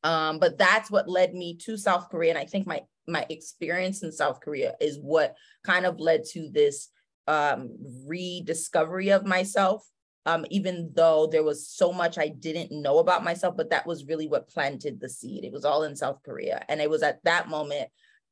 [0.05, 2.31] Um, but that's what led me to South Korea.
[2.31, 6.49] And I think my my experience in South Korea is what kind of led to
[6.53, 6.89] this
[7.33, 7.71] um,
[8.07, 9.87] rediscovery of myself.
[10.25, 14.07] Um, even though there was so much I didn't know about myself, but that was
[14.07, 15.45] really what planted the seed.
[15.45, 16.65] It was all in South Korea.
[16.69, 17.89] And it was at that moment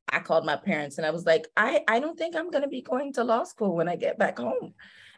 [0.07, 2.69] I called my parents and I was like, I, I don't think I'm going to
[2.69, 4.73] be going to law school when I get back home.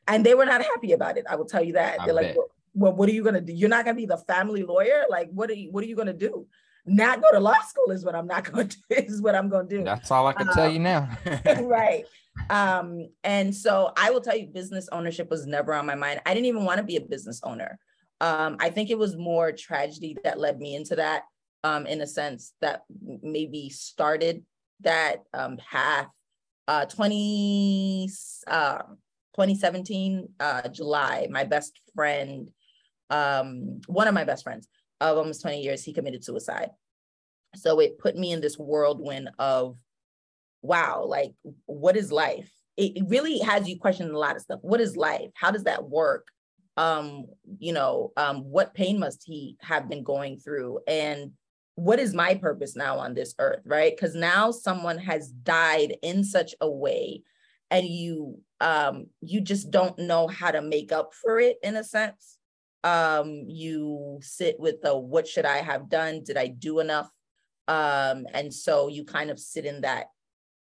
[0.07, 1.25] And they were not happy about it.
[1.29, 2.01] I will tell you that.
[2.01, 2.23] I They're bet.
[2.23, 3.53] like, well, well, what are you going to do?
[3.53, 5.03] You're not going to be the family lawyer.
[5.09, 6.47] Like, what are you, what are you going to do?
[6.85, 9.49] Not go to law school is what I'm not going to do, is what I'm
[9.49, 9.83] going to do.
[9.83, 11.09] That's all I can um, tell you now.
[11.61, 12.05] right.
[12.49, 16.21] Um, and so I will tell you, business ownership was never on my mind.
[16.25, 17.79] I didn't even want to be a business owner.
[18.21, 21.23] Um, I think it was more tragedy that led me into that,
[21.63, 22.83] um, in a sense that
[23.21, 24.43] maybe started
[24.81, 26.07] that um, path.
[26.65, 28.09] Uh, 20,
[28.47, 28.77] uh,
[29.35, 32.49] 2017, uh, July, my best friend,
[33.09, 34.67] um, one of my best friends
[35.11, 36.69] of almost 20 years, he committed suicide.
[37.55, 39.77] So it put me in this whirlwind of
[40.61, 41.33] wow, like
[41.65, 42.51] what is life?
[42.77, 44.59] It really has you question a lot of stuff.
[44.63, 45.29] What is life?
[45.35, 46.27] How does that work?
[46.77, 47.25] Um,
[47.59, 50.79] you know, um, what pain must he have been going through?
[50.87, 51.33] And
[51.75, 53.95] what is my purpose now on this earth, right?
[53.95, 57.21] Because now someone has died in such a way
[57.73, 61.83] and you um you just don't know how to make up for it in a
[61.83, 62.37] sense
[62.83, 67.09] um you sit with the what should i have done did i do enough
[67.67, 70.07] um and so you kind of sit in that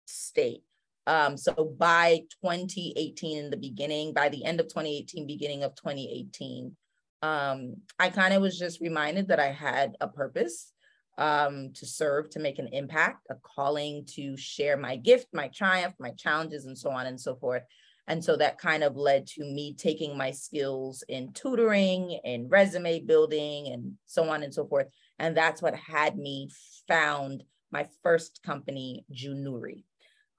[0.07, 0.63] state.
[1.07, 6.77] Um, so by 2018, in the beginning, by the end of 2018, beginning of 2018,
[7.23, 10.73] um, I kind of was just reminded that I had a purpose
[11.19, 15.95] um, to serve, to make an impact, a calling to share my gift, my triumph,
[15.99, 17.63] my challenges, and so on and so forth.
[18.09, 23.01] And so that kind of led to me taking my skills in tutoring and resume
[23.01, 24.89] building and so on and so forth.
[25.19, 26.51] And that's what had me
[26.89, 29.85] found my first company, Junuri.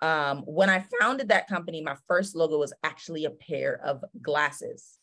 [0.02, 5.00] Um, when I founded that company, my first logo was actually a pair of glasses.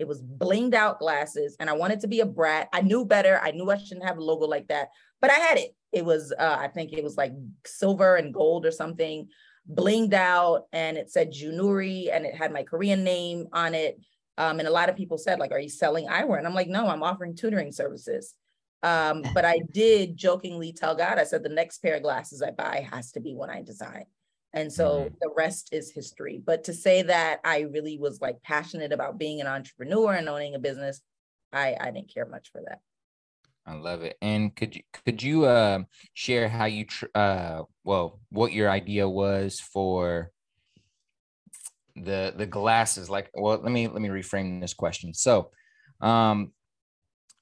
[0.00, 2.68] It was blinged out glasses, and I wanted to be a brat.
[2.72, 3.40] I knew better.
[3.40, 4.88] I knew I shouldn't have a logo like that,
[5.20, 5.70] but I had it.
[5.92, 7.32] It was, uh, I think it was like
[7.64, 9.28] silver and gold or something,
[9.70, 13.98] blinged out, and it said Junuri, and it had my Korean name on it.
[14.36, 16.68] Um, and a lot of people said, like, "Are you selling eyewear?" And I'm like,
[16.68, 18.34] "No, I'm offering tutoring services."
[18.82, 22.50] Um, but I did jokingly tell God, I said, "The next pair of glasses I
[22.50, 24.04] buy has to be one I design."
[24.52, 25.14] And so mm-hmm.
[25.20, 26.40] the rest is history.
[26.44, 30.54] But to say that I really was like passionate about being an entrepreneur and owning
[30.54, 31.00] a business,
[31.52, 32.80] I, I didn't care much for that.
[33.66, 34.16] I love it.
[34.20, 39.08] And could you could you uh, share how you tr- uh well what your idea
[39.08, 40.30] was for
[41.96, 45.14] the the glasses like well let me let me reframe this question.
[45.14, 45.50] So
[46.00, 46.52] um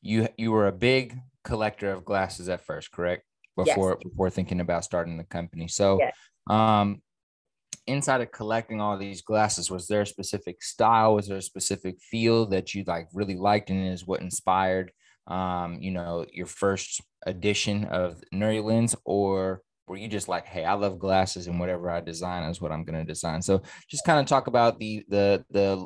[0.01, 3.25] you you were a big collector of glasses at first, correct?
[3.57, 4.11] Before yes.
[4.11, 5.69] before thinking about starting the company.
[5.69, 6.15] So yes.
[6.49, 7.03] Um,
[7.87, 11.15] inside of collecting all these glasses, was there a specific style?
[11.15, 14.93] Was there a specific feel that you like really liked and is what inspired,
[15.27, 20.65] um, you know, your first edition of Nuri Lens, or were you just like, hey,
[20.65, 23.43] I love glasses and whatever I design is what I'm going to design?
[23.43, 25.85] So just kind of talk about the the the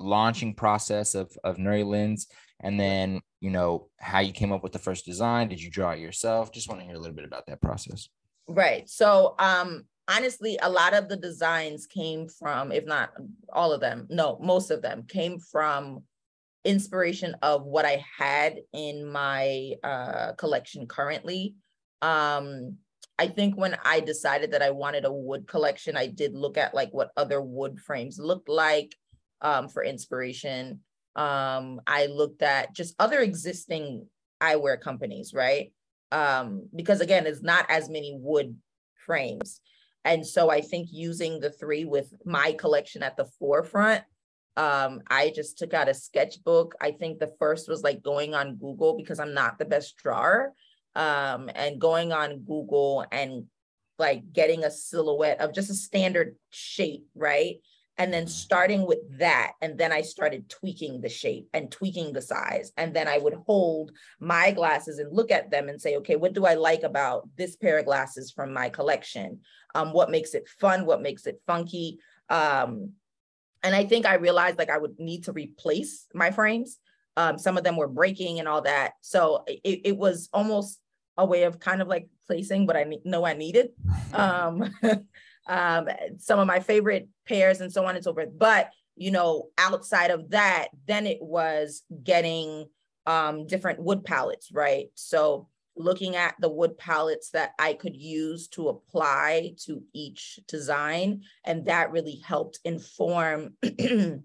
[0.00, 2.28] launching process of of Nuri Lens
[2.60, 5.48] and then you know how you came up with the first design.
[5.48, 6.52] Did you draw it yourself?
[6.52, 8.08] Just want to hear a little bit about that process.
[8.46, 8.88] Right.
[8.88, 13.10] So um honestly, a lot of the designs came from, if not
[13.52, 16.02] all of them, no, most of them came from
[16.68, 21.54] inspiration of what I had in my uh, collection currently.
[22.02, 22.76] Um,
[23.18, 26.74] I think when I decided that I wanted a wood collection, I did look at
[26.74, 28.94] like what other wood frames looked like
[29.40, 30.80] um, for inspiration.
[31.16, 34.06] Um, I looked at just other existing
[34.42, 35.72] eyewear companies, right?
[36.12, 38.54] Um, because again, it's not as many wood
[39.06, 39.62] frames.
[40.04, 44.04] And so I think using the three with my collection at the forefront,
[44.58, 46.74] um, I just took out a sketchbook.
[46.80, 50.52] I think the first was like going on Google because I'm not the best drawer.
[50.96, 53.44] Um, and going on Google and
[54.00, 57.58] like getting a silhouette of just a standard shape, right?
[57.98, 62.22] and then starting with that and then i started tweaking the shape and tweaking the
[62.22, 63.90] size and then i would hold
[64.20, 67.56] my glasses and look at them and say okay what do i like about this
[67.56, 69.40] pair of glasses from my collection
[69.74, 71.98] um, what makes it fun what makes it funky
[72.30, 72.92] um,
[73.62, 76.78] and i think i realized like i would need to replace my frames
[77.16, 80.78] um, some of them were breaking and all that so it, it was almost
[81.16, 83.70] a way of kind of like placing what i know i needed
[84.14, 84.72] um,
[85.48, 88.28] um, some of my favorite pairs and so on and so forth.
[88.36, 92.66] But, you know, outside of that, then it was getting
[93.06, 94.88] um, different wood palettes, right?
[94.94, 101.22] So looking at the wood palettes that I could use to apply to each design.
[101.44, 104.22] And that really helped inform the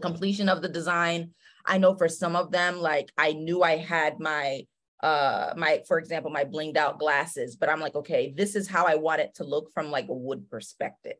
[0.00, 1.32] completion of the design.
[1.66, 4.66] I know for some of them, like I knew I had my
[5.02, 8.86] uh my for example my blinged out glasses but i'm like okay this is how
[8.86, 11.16] i want it to look from like a wood perspective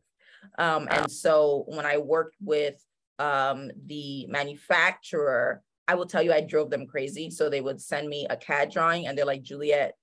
[0.59, 2.81] um and so when i worked with
[3.19, 7.29] um the manufacturer I will tell you, I drove them crazy.
[7.29, 9.95] So they would send me a CAD drawing and they're like, Juliette,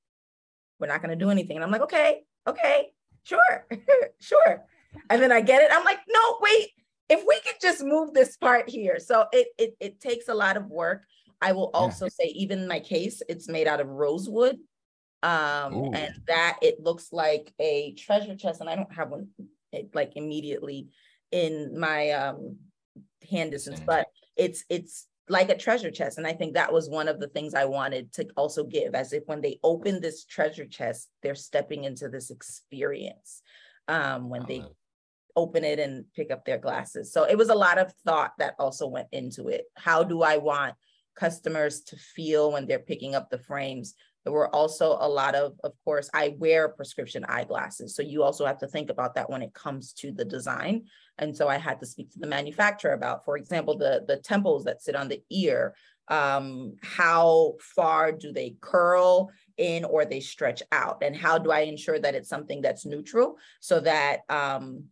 [0.79, 1.57] we're not going to do anything.
[1.57, 2.91] And I'm like, okay, okay,
[3.23, 3.65] sure,
[4.21, 4.63] sure.
[5.09, 5.71] And then I get it.
[5.73, 6.69] I'm like, no, wait,
[7.09, 8.99] if we could just move this part here.
[8.99, 11.05] So it, it, it takes a lot of work.
[11.41, 12.09] I will also yeah.
[12.19, 14.59] say, even my case, it's made out of rosewood.
[15.23, 15.91] Um, Ooh.
[15.91, 18.61] and that it looks like a treasure chest.
[18.61, 19.29] And I don't have one
[19.71, 20.89] it, like immediately
[21.31, 22.57] in my um
[23.29, 26.17] hand distance, but it's it's like a treasure chest.
[26.17, 29.13] And I think that was one of the things I wanted to also give, as
[29.13, 33.43] if when they open this treasure chest, they're stepping into this experience
[33.87, 34.63] um, when they
[35.35, 37.13] open it and pick up their glasses.
[37.13, 39.65] So it was a lot of thought that also went into it.
[39.75, 40.75] How do I want
[41.15, 43.93] customers to feel when they're picking up the frames?
[44.23, 47.95] There were also a lot of, of course, I wear prescription eyeglasses.
[47.95, 50.85] So you also have to think about that when it comes to the design.
[51.17, 54.65] And so I had to speak to the manufacturer about, for example, the, the temples
[54.65, 55.75] that sit on the ear.
[56.09, 61.03] Um, how far do they curl in or they stretch out?
[61.03, 64.85] And how do I ensure that it's something that's neutral so that um,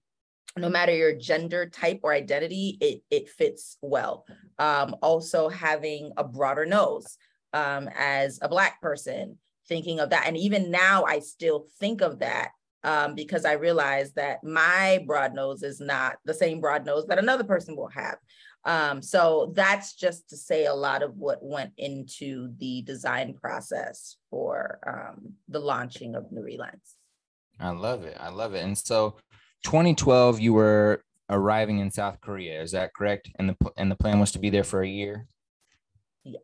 [0.57, 4.25] no matter your gender type or identity, it, it fits well.
[4.59, 7.17] Um, also having a broader nose
[7.53, 10.25] um, as a Black person, thinking of that.
[10.27, 12.51] And even now, I still think of that
[12.83, 17.19] um, because I realize that my broad nose is not the same broad nose that
[17.19, 18.17] another person will have.
[18.65, 24.17] Um, so that's just to say a lot of what went into the design process
[24.29, 26.95] for um, the launching of Nuri Lens.
[27.59, 28.17] I love it.
[28.19, 28.63] I love it.
[28.63, 29.17] And so
[29.63, 32.61] 2012, you were arriving in South Korea.
[32.61, 33.29] Is that correct?
[33.37, 35.27] And the and the plan was to be there for a year.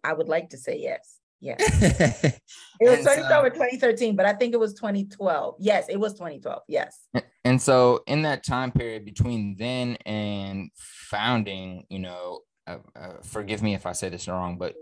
[0.04, 1.20] I would like to say yes.
[1.40, 1.56] Yeah.
[1.60, 2.42] it
[2.80, 5.56] was 2012 so, or 2013, but I think it was 2012.
[5.60, 6.62] Yes, it was 2012.
[6.70, 7.00] Yes.
[7.44, 13.62] And so in that time period between then and founding, you know, uh, uh, forgive
[13.62, 14.76] me if I say this wrong, but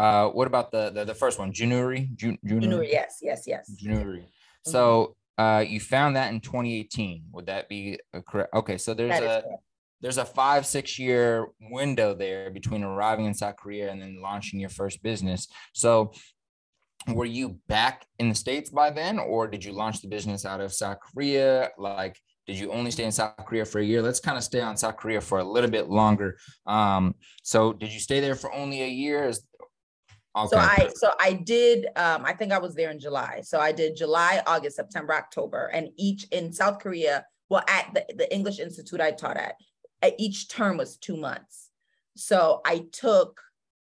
[0.00, 2.10] uh, what about the, the, the first one, January?
[2.16, 2.90] Jun- Junuri?
[2.90, 3.70] yes, yes, yes.
[3.70, 4.18] January.
[4.18, 4.70] Mm-hmm.
[4.70, 7.26] So uh, you found that in 2018.
[7.32, 8.52] Would that be correct?
[8.52, 9.44] Okay, so there's a
[10.00, 14.60] there's a five six year window there between arriving in south korea and then launching
[14.60, 15.48] your first business.
[15.72, 16.12] So
[17.08, 20.60] were you back in the states by then or did you launch the business out
[20.60, 21.70] of south korea?
[21.78, 24.02] Like did you only stay in south korea for a year?
[24.02, 26.38] Let's kind of stay on south korea for a little bit longer.
[26.66, 29.28] Um, so did you stay there for only a year?
[29.28, 29.46] Is,
[30.36, 30.48] okay.
[30.48, 33.40] so i so i did um, i think i was there in july.
[33.42, 38.04] So i did july august september october and each in south korea well at the,
[38.16, 39.54] the english institute i taught at
[40.18, 41.70] each term was two months.
[42.16, 43.40] So I took,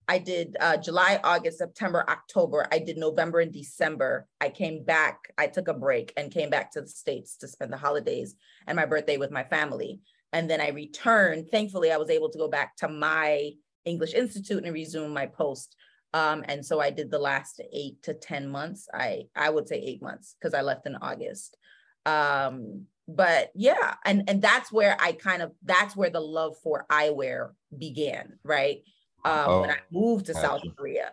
[0.07, 2.67] I did uh, July, August, September, October.
[2.71, 4.27] I did November and December.
[4.39, 7.71] I came back, I took a break and came back to the States to spend
[7.71, 8.35] the holidays
[8.67, 10.01] and my birthday with my family.
[10.33, 11.49] And then I returned.
[11.49, 13.51] Thankfully, I was able to go back to my
[13.85, 15.75] English Institute and resume my post.
[16.13, 18.87] Um, and so I did the last eight to 10 months.
[18.93, 21.57] I, I would say eight months because I left in August.
[22.05, 26.85] Um, but yeah and and that's where i kind of that's where the love for
[26.91, 28.83] eyewear began right?
[29.23, 31.11] Um, oh, when i moved to south korea.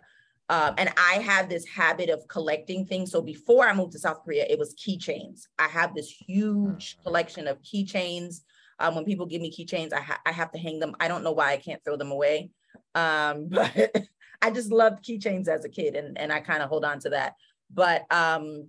[0.48, 3.10] Um, and i have this habit of collecting things.
[3.10, 5.42] So before i moved to south korea it was keychains.
[5.58, 7.02] I have this huge mm.
[7.04, 8.40] collection of keychains.
[8.78, 10.96] Um, when people give me keychains I, ha- I have to hang them.
[10.98, 12.50] I don't know why i can't throw them away.
[12.94, 13.94] Um, but
[14.40, 17.10] i just loved keychains as a kid and, and i kind of hold on to
[17.10, 17.34] that.
[17.74, 18.68] But um,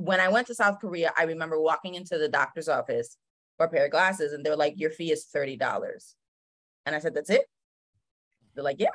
[0.00, 3.18] when I went to South Korea, I remember walking into the doctor's office
[3.58, 6.14] for a pair of glasses and they're like, your fee is $30.
[6.86, 7.44] And I said, that's it?
[8.54, 8.88] They're like, yeah,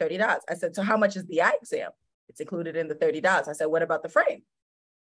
[0.00, 0.40] $30.
[0.48, 1.90] I said, so how much is the eye exam?
[2.28, 3.48] It's included in the $30.
[3.48, 4.42] I said, what about the frame?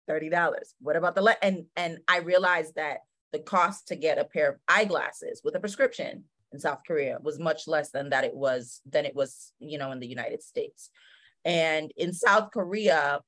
[0.10, 0.56] $30.
[0.80, 1.36] What about the, le-?
[1.42, 3.00] and, and I realized that
[3.34, 7.38] the cost to get a pair of eyeglasses with a prescription in South Korea was
[7.38, 10.90] much less than that it was, than it was, you know, in the United States.
[11.44, 13.20] And in South Korea,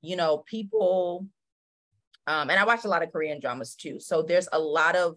[0.00, 1.26] you know, people
[2.26, 4.00] um, and I watch a lot of Korean dramas too.
[4.00, 5.16] So there's a lot of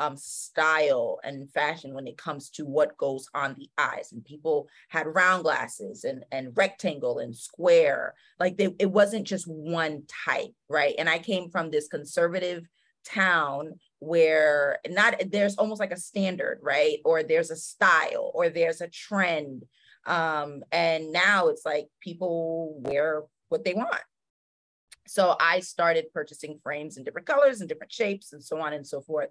[0.00, 4.12] um, style and fashion when it comes to what goes on the eyes.
[4.12, 8.14] And people had round glasses and, and rectangle and square.
[8.38, 10.94] Like they, it wasn't just one type, right?
[10.98, 12.64] And I came from this conservative
[13.04, 16.98] town where not there's almost like a standard, right?
[17.04, 19.64] Or there's a style or there's a trend.
[20.06, 24.00] Um, and now it's like people wear what they want.
[25.10, 28.86] So I started purchasing frames in different colors and different shapes and so on and
[28.86, 29.30] so forth.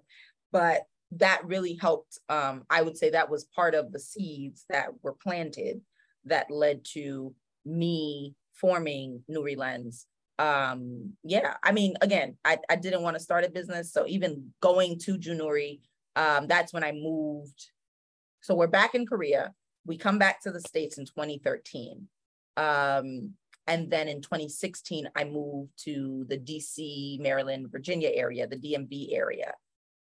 [0.52, 2.18] But that really helped.
[2.28, 5.80] Um, I would say that was part of the seeds that were planted
[6.26, 10.04] that led to me forming Nuri Lens.
[10.38, 13.90] Um, yeah, I mean, again, I, I didn't want to start a business.
[13.90, 15.80] So even going to Junuri,
[16.14, 17.70] um, that's when I moved.
[18.42, 19.54] So we're back in Korea.
[19.86, 22.06] We come back to the States in 2013.
[22.58, 23.32] Um,
[23.70, 29.54] and then in 2016, I moved to the DC, Maryland, Virginia area, the DMV area.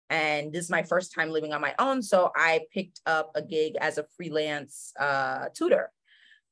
[0.08, 2.02] And this is my first time living on my own.
[2.02, 5.92] So I picked up a gig as a freelance uh, tutor.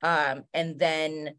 [0.02, 1.36] Um, and then,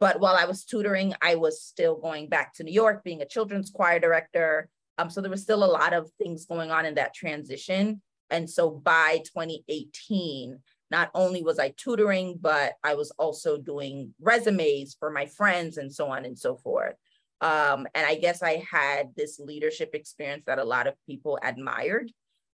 [0.00, 3.28] but while I was tutoring, I was still going back to New York, being a
[3.28, 4.68] children's choir director.
[4.98, 8.02] Um, so there was still a lot of things going on in that transition.
[8.30, 10.58] And so by 2018,
[10.90, 15.92] not only was I tutoring, but I was also doing resumes for my friends and
[15.92, 16.94] so on and so forth.
[17.40, 22.10] Um, and I guess I had this leadership experience that a lot of people admired.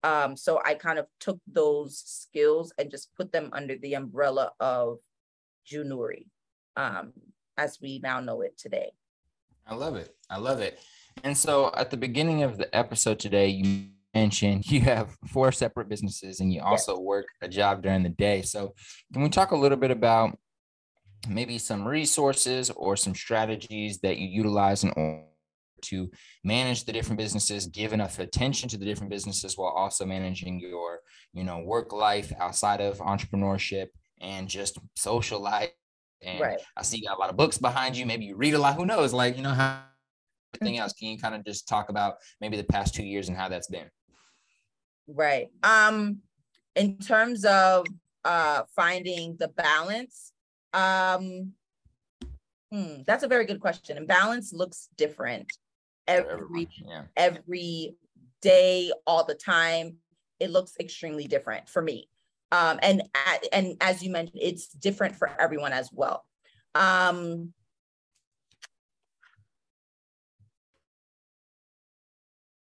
[0.02, 4.52] Um, so I kind of took those skills and just put them under the umbrella
[4.58, 4.98] of
[5.70, 6.26] Junuri,
[6.76, 7.12] um,
[7.58, 8.92] as we now know it today.
[9.66, 10.16] I love it.
[10.30, 10.80] I love it.
[11.22, 15.88] And so at the beginning of the episode today, you mentioned you have four separate
[15.88, 17.00] businesses and you also yes.
[17.00, 18.42] work a job during the day.
[18.42, 18.74] So
[19.12, 20.38] can we talk a little bit about
[21.28, 25.24] maybe some resources or some strategies that you utilize in order
[25.82, 26.10] to
[26.44, 31.00] manage the different businesses give enough attention to the different businesses while also managing your
[31.32, 33.86] you know work life outside of entrepreneurship
[34.20, 35.70] and just social life?
[36.22, 36.60] And right.
[36.76, 38.04] i see you got a lot of books behind you.
[38.04, 38.76] Maybe you read a lot.
[38.76, 39.12] Who knows?
[39.14, 39.82] Like you know how mm.
[40.54, 40.92] everything else.
[40.92, 43.68] Can you kind of just talk about maybe the past two years and how that's
[43.68, 43.88] been
[45.14, 46.18] right um
[46.76, 47.86] in terms of
[48.24, 50.32] uh finding the balance
[50.72, 51.52] um,
[52.72, 53.96] hmm, that's a very good question.
[53.96, 55.52] And balance looks different
[56.06, 57.02] every yeah.
[57.16, 57.96] every
[58.42, 59.96] day, all the time.
[60.38, 62.08] It looks extremely different for me.
[62.52, 63.02] Um, and
[63.52, 66.24] and as you mentioned, it's different for everyone as well.
[66.74, 67.52] Um,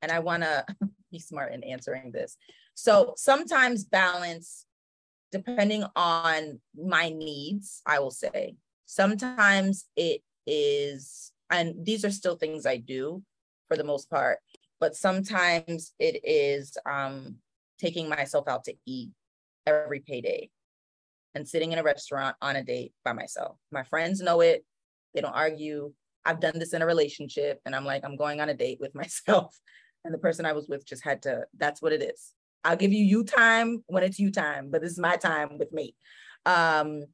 [0.02, 0.64] and I want to
[1.16, 2.36] be smart in answering this.
[2.74, 4.66] So sometimes balance
[5.32, 8.56] depending on my needs, I will say.
[8.86, 13.22] Sometimes it is, and these are still things I do
[13.68, 14.38] for the most part,
[14.78, 17.36] but sometimes it is um,
[17.78, 19.10] taking myself out to eat
[19.66, 20.48] every payday
[21.34, 23.58] and sitting in a restaurant on a date by myself.
[23.72, 24.64] My friends know it,
[25.14, 25.92] they don't argue.
[26.24, 28.94] I've done this in a relationship, and I'm like, I'm going on a date with
[29.02, 29.58] myself.
[30.06, 32.32] And the person I was with just had to, that's what it is.
[32.62, 35.72] I'll give you you time when it's you time, but this is my time with
[35.72, 35.96] me.
[36.46, 37.06] Um,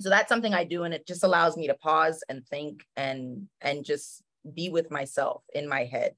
[0.00, 3.46] so that's something I do, and it just allows me to pause and think and
[3.60, 4.20] and just
[4.52, 6.16] be with myself in my head.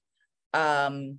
[0.54, 1.18] Um,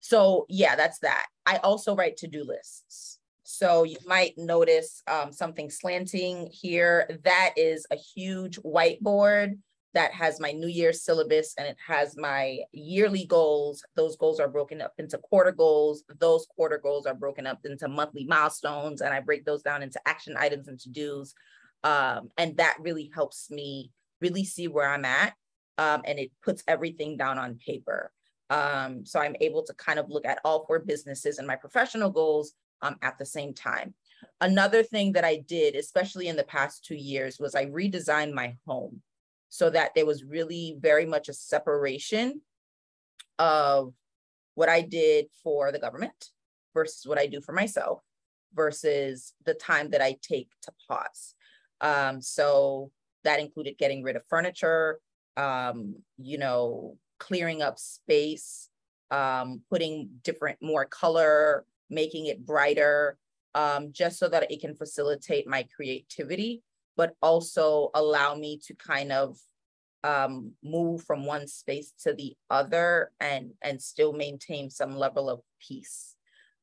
[0.00, 1.26] so yeah, that's that.
[1.44, 3.18] I also write to-do lists.
[3.42, 7.10] So you might notice um, something slanting here.
[7.24, 9.58] That is a huge whiteboard
[9.96, 13.82] that has my New Year's syllabus and it has my yearly goals.
[13.94, 16.04] Those goals are broken up into quarter goals.
[16.20, 19.98] Those quarter goals are broken up into monthly milestones, and I break those down into
[20.06, 21.34] action items and to dos.
[21.82, 23.90] Um, and that really helps me
[24.20, 25.32] really see where I'm at.
[25.78, 28.12] Um, and it puts everything down on paper.
[28.50, 32.10] Um, so I'm able to kind of look at all four businesses and my professional
[32.10, 33.94] goals um, at the same time.
[34.42, 38.56] Another thing that I did, especially in the past two years, was I redesigned my
[38.66, 39.00] home
[39.48, 42.40] so that there was really very much a separation
[43.38, 43.94] of
[44.54, 46.30] what I did for the government
[46.74, 48.02] versus what I do for myself
[48.54, 51.34] versus the time that I take to pause.
[51.80, 52.90] Um, so
[53.24, 55.00] that included getting rid of furniture,
[55.36, 58.70] um, you know, clearing up space,
[59.10, 63.18] um, putting different, more color, making it brighter,
[63.54, 66.62] um, just so that it can facilitate my creativity
[66.96, 69.38] but also allow me to kind of
[70.04, 75.40] um, move from one space to the other and and still maintain some level of
[75.60, 76.14] peace.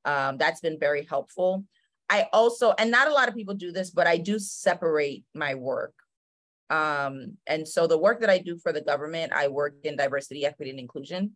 [0.06, 1.66] Um, that's been very helpful.
[2.10, 5.56] I also, and not a lot of people do this, but I do separate my
[5.56, 5.94] work.
[6.70, 10.46] Um, and so the work that I do for the government, I work in diversity,
[10.46, 11.36] equity, and inclusion.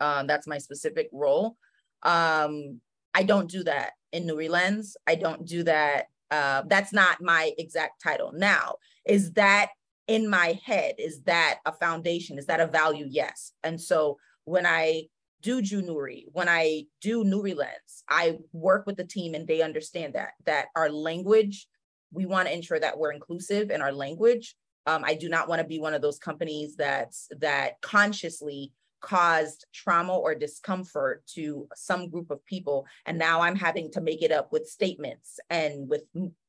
[0.00, 1.56] Um, that's my specific role.
[2.02, 2.80] Um,
[3.14, 4.96] I don't do that in Nuri Lens.
[5.06, 8.32] I don't do that uh, that's not my exact title.
[8.34, 9.68] Now, is that
[10.08, 10.94] in my head?
[10.98, 12.38] Is that a foundation?
[12.38, 13.06] Is that a value?
[13.06, 13.52] Yes.
[13.62, 15.04] And so when I
[15.42, 20.14] do Junuri, when I do Nuri Lens, I work with the team and they understand
[20.14, 21.66] that that our language,
[22.12, 24.56] we want to ensure that we're inclusive in our language.
[24.86, 28.72] Um, I do not want to be one of those companies that's that consciously
[29.02, 32.86] caused trauma or discomfort to some group of people.
[33.04, 36.04] And now i'm having to make it up with statements and with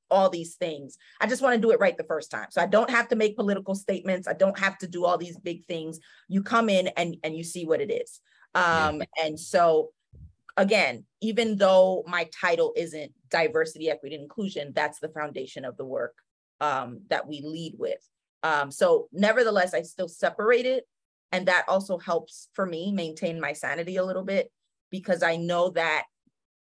[0.09, 0.97] all these things.
[1.19, 2.47] I just want to do it right the first time.
[2.51, 4.27] So i don't have to make political statements.
[4.27, 5.99] I don't have to do all these big things.
[6.29, 8.21] You come in and and you see what it is.
[8.55, 9.91] Um and so
[10.55, 15.85] again even though my title isn't diversity equity and inclusion that's the foundation of the
[15.85, 16.13] work
[16.61, 18.07] um that we lead with.
[18.43, 20.85] Um so nevertheless i still separate it
[21.34, 24.51] and that also helps for me maintain my sanity a little bit
[24.91, 26.03] because I know that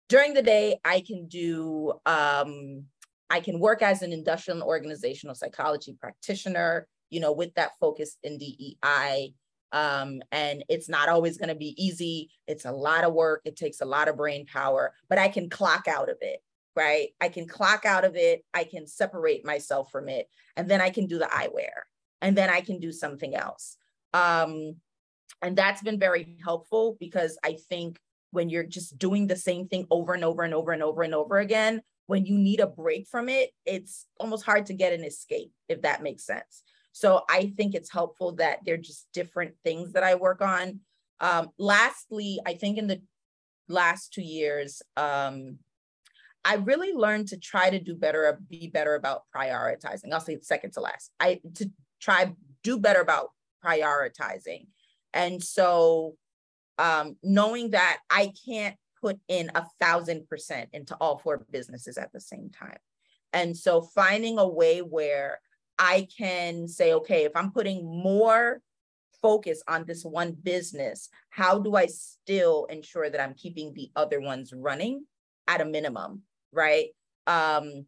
[0.10, 2.86] during the day I can do um,
[3.30, 8.18] I can work as an industrial and organizational psychology practitioner, you know, with that focus
[8.24, 9.34] in DEI.
[9.72, 12.30] Um, and it's not always going to be easy.
[12.48, 13.42] It's a lot of work.
[13.46, 16.40] It takes a lot of brain power, but I can clock out of it,
[16.76, 17.10] right?
[17.22, 18.44] I can clock out of it.
[18.54, 20.28] I can separate myself from it.
[20.56, 21.86] And then I can do the eyewear.
[22.22, 23.78] And then I can do something else.
[24.14, 24.76] Um,
[25.42, 28.00] and that's been very helpful because I think
[28.32, 31.16] when you're just doing the same thing over and over and over and over and
[31.16, 35.04] over again, when you need a break from it, it's almost hard to get an
[35.04, 36.64] escape, if that makes sense.
[36.92, 40.80] So I think it's helpful that they're just different things that I work on.
[41.20, 43.02] Um, lastly, I think in the
[43.68, 45.58] last two years, um,
[46.44, 50.14] I really learned to try to do better, be better about prioritizing.
[50.14, 51.12] I'll say second to last.
[51.20, 52.34] I to try
[52.64, 53.32] do better about
[53.66, 54.68] prioritizing.
[55.14, 56.16] And so
[56.78, 62.12] um, knowing that I can't put in a thousand percent into all four businesses at
[62.12, 62.78] the same time.
[63.34, 65.40] And so finding a way where
[65.78, 68.62] I can say, okay, if I'm putting more
[69.22, 74.22] focus on this one business, how do I still ensure that I'm keeping the other
[74.22, 75.06] ones running
[75.48, 76.90] at a minimum, right?
[77.28, 77.86] Um,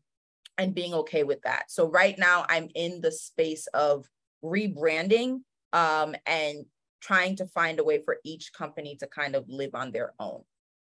[0.58, 1.70] and being okay with that.
[1.70, 4.06] So right now I'm in the space of
[4.44, 5.42] rebranding
[5.74, 6.66] um, and
[7.02, 10.42] trying to find a way for each company to kind of live on their own.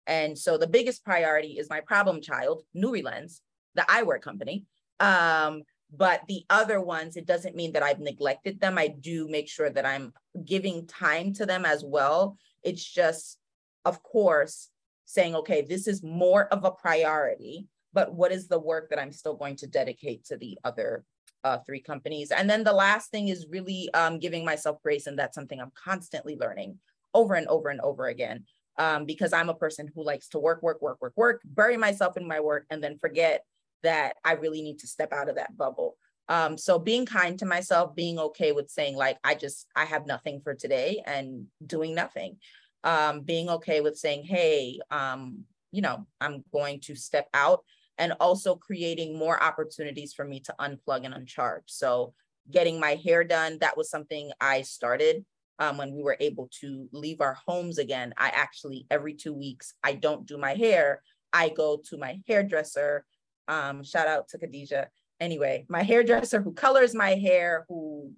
[0.06, 3.42] And so the biggest priority is my problem child, Nuri Lens,
[3.74, 4.64] the eyewear company.
[5.00, 5.62] Um,
[5.94, 8.78] but the other ones, it doesn't mean that I've neglected them.
[8.78, 10.12] I do make sure that I'm
[10.44, 12.36] giving time to them as well.
[12.62, 13.38] It's just,
[13.84, 14.68] of course,
[15.04, 19.12] saying, okay, this is more of a priority, but what is the work that I'm
[19.12, 21.04] still going to dedicate to the other
[21.44, 22.30] uh, three companies.
[22.30, 25.06] And then the last thing is really um, giving myself grace.
[25.06, 26.78] And that's something I'm constantly learning
[27.14, 28.44] over and over and over again.
[28.78, 32.16] Um, because I'm a person who likes to work, work, work, work, work, bury myself
[32.16, 33.42] in my work, and then forget
[33.82, 35.96] that I really need to step out of that bubble.
[36.28, 40.06] Um, so being kind to myself, being okay with saying like, I just, I have
[40.06, 42.36] nothing for today and doing nothing.
[42.84, 47.64] Um, being okay with saying, hey, um, you know, I'm going to step out
[47.98, 51.64] and also creating more opportunities for me to unplug and uncharge.
[51.66, 52.14] So
[52.50, 55.24] getting my hair done, that was something I started
[55.58, 58.14] um, when we were able to leave our homes again.
[58.16, 61.02] I actually, every two weeks, I don't do my hair.
[61.32, 63.04] I go to my hairdresser.
[63.48, 64.86] Um, shout out to Khadija.
[65.20, 68.12] Anyway, my hairdresser who colors my hair, who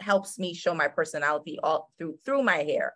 [0.00, 2.94] helps me show my personality all through through my hair.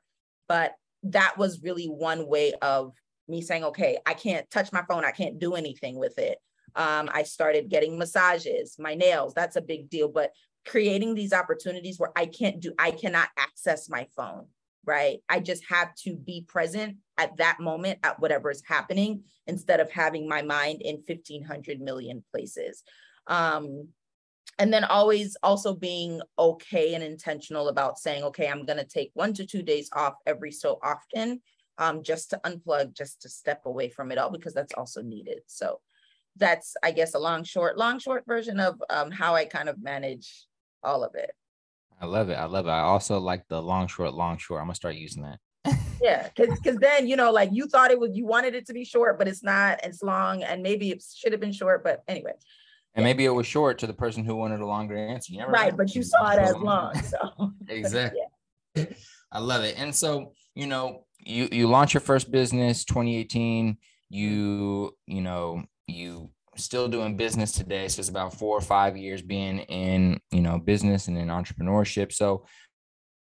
[0.48, 2.94] But that was really one way of
[3.28, 6.38] me saying, okay, I can't touch my phone, I can't do anything with it.
[6.74, 10.08] Um, I started getting massages, my nails, that's a big deal.
[10.08, 10.32] But
[10.66, 14.46] creating these opportunities where I can't do, I cannot access my phone,
[14.84, 15.18] right?
[15.28, 19.90] I just have to be present at that moment at whatever is happening instead of
[19.90, 22.82] having my mind in 1500 million places.
[23.26, 23.88] Um,
[24.58, 29.10] and then always also being okay and intentional about saying, okay, I'm going to take
[29.14, 31.40] one to two days off every so often
[31.78, 35.40] um, just to unplug, just to step away from it all, because that's also needed.
[35.46, 35.80] So
[36.36, 39.82] that's, I guess, a long, short, long, short version of um, how I kind of
[39.82, 40.46] manage
[40.82, 41.30] all of it.
[42.00, 42.34] I love it.
[42.34, 42.70] I love it.
[42.70, 44.60] I also like the long, short, long, short.
[44.60, 45.38] I'm gonna start using that.
[46.02, 48.72] yeah, because because then you know, like you thought it was, you wanted it to
[48.72, 49.80] be short, but it's not.
[49.82, 51.82] It's long, and maybe it should have been short.
[51.82, 52.34] But anyway,
[52.98, 55.32] and maybe it was short to the person who wanted a longer answer.
[55.48, 55.76] right, know.
[55.76, 57.00] but you saw it as long.
[57.02, 58.20] So exactly.
[58.74, 58.84] yeah.
[59.30, 59.76] I love it.
[59.78, 63.76] And so, you know, you you launch your first business 2018
[64.10, 67.88] you you know you still doing business today.
[67.88, 72.12] So it's about four or five years being in you know business and in entrepreneurship.
[72.12, 72.46] So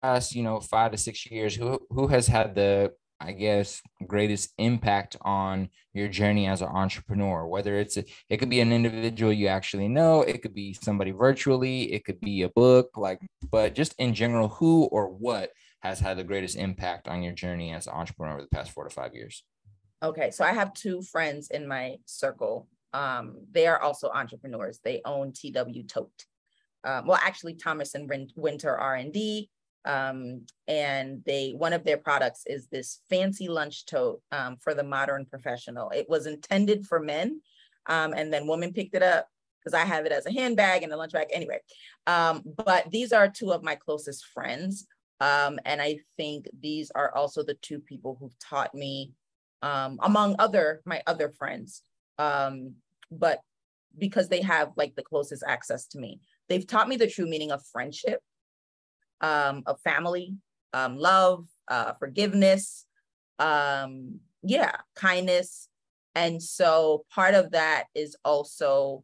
[0.01, 2.93] past you know five to six years who who has had the
[3.23, 7.45] I guess, greatest impact on your journey as an entrepreneur?
[7.45, 11.11] Whether it's a, it could be an individual you actually know, it could be somebody
[11.11, 13.19] virtually, it could be a book, like,
[13.51, 15.51] but just in general, who or what
[15.81, 18.83] has had the greatest impact on your journey as an entrepreneur over the past four
[18.83, 19.43] to five years?
[20.03, 22.67] Okay, so I have two friends in my circle.
[22.93, 24.79] Um, they are also entrepreneurs.
[24.83, 26.25] They own TW Tote.
[26.83, 29.49] Um, well, actually, Thomas and Winter R and D
[29.85, 34.83] um, and they one of their products is this fancy lunch tote um, for the
[34.83, 35.89] modern professional.
[35.89, 37.41] It was intended for men,
[37.87, 39.27] um, and then women picked it up
[39.59, 41.27] because I have it as a handbag and a lunch bag.
[41.31, 41.59] Anyway,
[42.07, 44.85] um, but these are two of my closest friends,
[45.21, 49.13] um, and I think these are also the two people who've taught me,
[49.61, 51.83] um, among other my other friends,
[52.17, 53.39] but
[53.97, 56.19] because they have like the closest access to me,
[56.49, 58.19] they've taught me the true meaning of friendship
[59.21, 60.35] um, of family,
[60.73, 62.85] um, love, uh, forgiveness,
[63.39, 65.69] um, yeah, kindness.
[66.15, 69.03] And so part of that is also,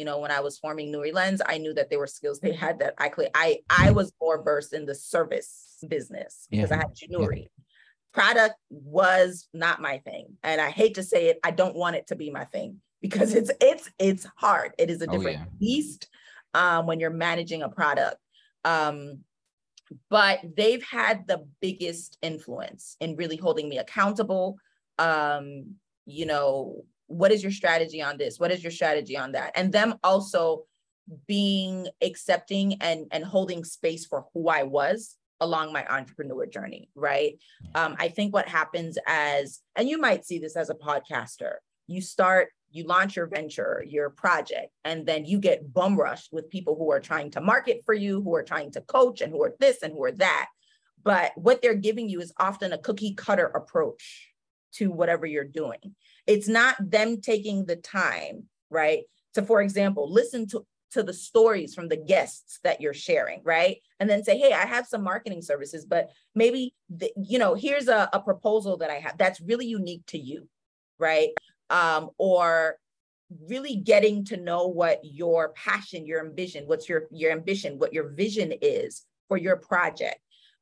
[0.00, 2.54] you know, when I was forming Nuri Lens, I knew that there were skills they
[2.54, 6.76] had that I could, I, I was more versed in the service business because yeah.
[6.76, 7.42] I had Junuri.
[7.42, 7.48] Yeah.
[8.14, 10.38] Product was not my thing.
[10.42, 13.34] And I hate to say it, I don't want it to be my thing because
[13.34, 14.72] it's, it's, it's hard.
[14.78, 15.58] It is a oh, different oh, yeah.
[15.60, 16.08] beast
[16.54, 18.16] um, when you're managing a product.
[18.64, 19.18] Um,
[20.08, 24.56] but they've had the biggest influence in really holding me accountable.
[24.98, 25.74] Um,
[26.06, 28.38] you know, what is your strategy on this?
[28.38, 29.52] What is your strategy on that?
[29.56, 30.64] And them also
[31.26, 37.38] being accepting and and holding space for who I was along my entrepreneur journey, right?
[37.74, 41.54] Um, I think what happens as, and you might see this as a podcaster,
[41.86, 46.50] you start you launch your venture, your project, and then you get bum rushed with
[46.50, 49.42] people who are trying to market for you, who are trying to coach, and who
[49.42, 50.46] are this and who are that.
[51.02, 54.29] But what they're giving you is often a cookie cutter approach
[54.74, 55.94] to whatever you're doing.
[56.26, 59.04] It's not them taking the time, right?
[59.34, 63.78] To, for example, listen to, to the stories from the guests that you're sharing, right?
[63.98, 67.88] And then say, hey, I have some marketing services, but maybe, the, you know, here's
[67.88, 70.48] a, a proposal that I have that's really unique to you,
[70.98, 71.30] right?
[71.70, 72.76] um, or
[73.48, 78.10] really getting to know what your passion, your ambition, what's your your ambition, what your
[78.10, 80.18] vision is for your project.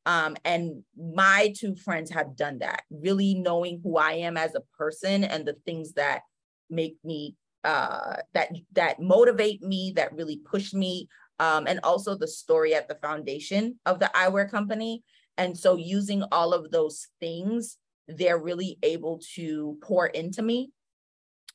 [0.08, 4.62] Um, and my two friends have done that, really knowing who I am as a
[4.78, 6.22] person and the things that
[6.70, 11.08] make me uh, that that motivate me, that really push me,
[11.40, 15.02] um, and also the story at the foundation of the eyewear company.
[15.36, 17.76] And so, using all of those things,
[18.08, 20.70] they're really able to pour into me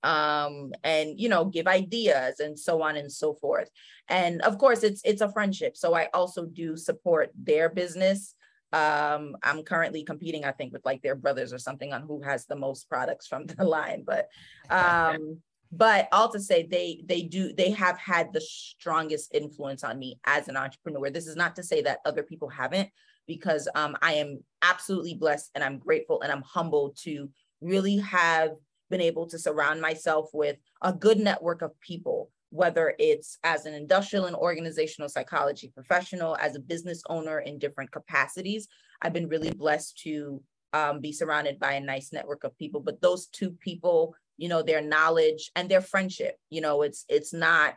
[0.04, 3.70] um, and you know give ideas and so on and so forth
[4.10, 8.36] and of course it's it's a friendship so i also do support their business
[8.74, 12.46] um, i'm currently competing i think with like their brothers or something on who has
[12.46, 14.28] the most products from the line but
[14.70, 15.40] um,
[15.72, 20.20] but all to say they they do they have had the strongest influence on me
[20.26, 21.10] as an entrepreneur.
[21.10, 22.90] This is not to say that other people haven't
[23.26, 27.30] because um, i am absolutely blessed and i'm grateful and i'm humbled to
[27.62, 28.52] really have
[28.90, 33.74] been able to surround myself with a good network of people, whether it's as an
[33.74, 38.68] industrial and organizational psychology professional, as a business owner in different capacities.
[39.02, 40.40] I've been really blessed to
[40.72, 42.80] um, be surrounded by a nice network of people.
[42.80, 47.34] But those two people, you know, their knowledge and their friendship, you know, it's it's
[47.34, 47.74] not.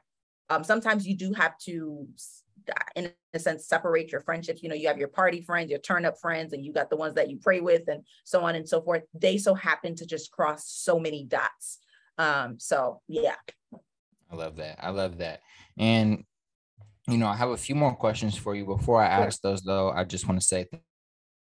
[0.51, 2.07] Um, sometimes you do have to
[2.97, 6.05] in a sense separate your friendships you know you have your party friends your turn
[6.05, 8.69] up friends and you got the ones that you pray with and so on and
[8.69, 11.79] so forth they so happen to just cross so many dots
[12.19, 13.37] um so yeah
[14.31, 14.79] i love that.
[14.83, 15.41] I love that.
[15.79, 16.25] And
[17.09, 18.65] you know i have a few more questions for you.
[18.65, 20.67] Before i ask those though i just want to say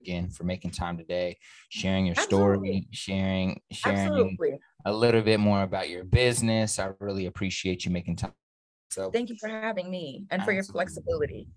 [0.01, 1.37] again for making time today
[1.69, 2.87] sharing your story Absolutely.
[2.91, 4.59] sharing sharing Absolutely.
[4.85, 6.79] a little bit more about your business.
[6.79, 8.33] I really appreciate you making time.
[8.89, 11.47] So thank you for having me and for your flexibility.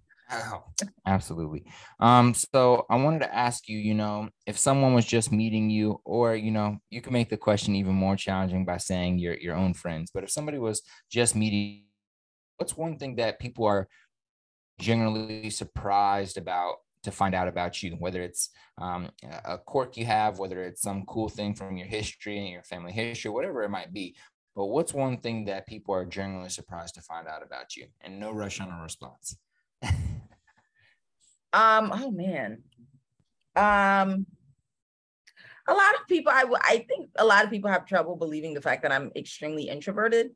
[1.07, 1.65] Absolutely.
[2.01, 6.01] Um, so I wanted to ask you, you know, if someone was just meeting you,
[6.05, 9.55] or you know, you can make the question even more challenging by saying your your
[9.55, 10.11] own friends.
[10.13, 11.85] But if somebody was just meeting,
[12.59, 13.89] what's one thing that people are
[14.79, 19.11] generally surprised about to find out about you, whether it's um,
[19.45, 22.93] a quirk you have, whether it's some cool thing from your history and your family
[22.93, 24.17] history, whatever it might be.
[24.57, 27.87] But what's one thing that people are generally surprised to find out about you?
[28.01, 29.37] And no rush on a response.
[31.57, 32.63] um, oh man.
[33.57, 34.27] Um
[35.69, 38.61] a lot of people I I think a lot of people have trouble believing the
[38.61, 40.31] fact that I'm extremely introverted.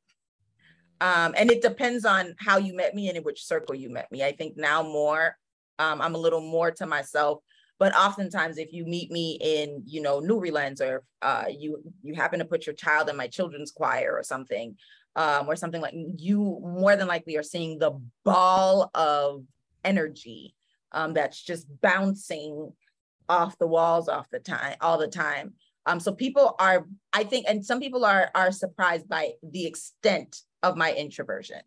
[1.00, 4.10] Um, and it depends on how you met me and in which circle you met
[4.12, 4.22] me.
[4.22, 5.36] I think now more,
[5.78, 7.38] um, I'm a little more to myself.
[7.80, 12.14] but oftentimes if you meet me in you know Nuri Lens or uh, you you
[12.14, 14.76] happen to put your child in my children's choir or something
[15.16, 15.94] um, or something like
[16.28, 17.92] you more than likely are seeing the
[18.24, 19.44] ball of
[19.84, 20.54] energy
[20.93, 22.72] um, that's just bouncing
[23.28, 25.55] off the walls off the time all the time.
[25.86, 30.43] Um, so people are i think and some people are are surprised by the extent
[30.62, 31.61] of my introversion.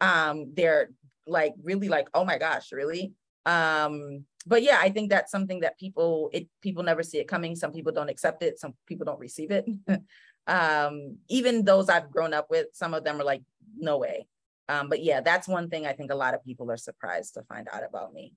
[0.00, 0.90] Um, they're
[1.26, 3.12] like really like oh my gosh really?
[3.46, 7.56] Um, but yeah i think that's something that people it people never see it coming.
[7.56, 8.58] Some people don't accept it.
[8.58, 9.66] Some people don't receive it.
[10.48, 13.42] Um, even those i've grown up with some of them are like
[13.76, 14.26] no way
[14.72, 17.42] um, but yeah, that's one thing I think a lot of people are surprised to
[17.42, 18.34] find out about me.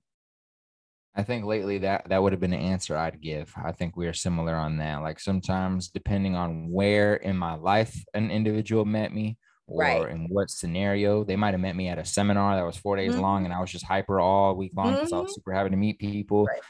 [1.14, 3.52] I think lately that that would have been an answer I'd give.
[3.56, 5.00] I think we are similar on that.
[5.02, 10.10] Like sometimes, depending on where in my life an individual met me, or right.
[10.10, 13.12] in what scenario, they might have met me at a seminar that was four days
[13.12, 13.22] mm-hmm.
[13.22, 15.14] long, and I was just hyper all week long because mm-hmm.
[15.14, 15.34] I was mm-hmm.
[15.34, 16.44] super happy to meet people.
[16.44, 16.60] Right.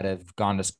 [0.00, 0.72] That have gone to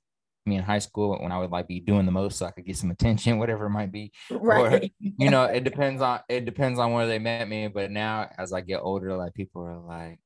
[0.46, 2.64] me in high school when I would like be doing the most so I could
[2.64, 4.12] get some attention, whatever it might be.
[4.30, 4.84] Right.
[4.84, 7.68] Or, you know, it depends on it depends on where they met me.
[7.68, 10.18] But now as I get older, like people are like,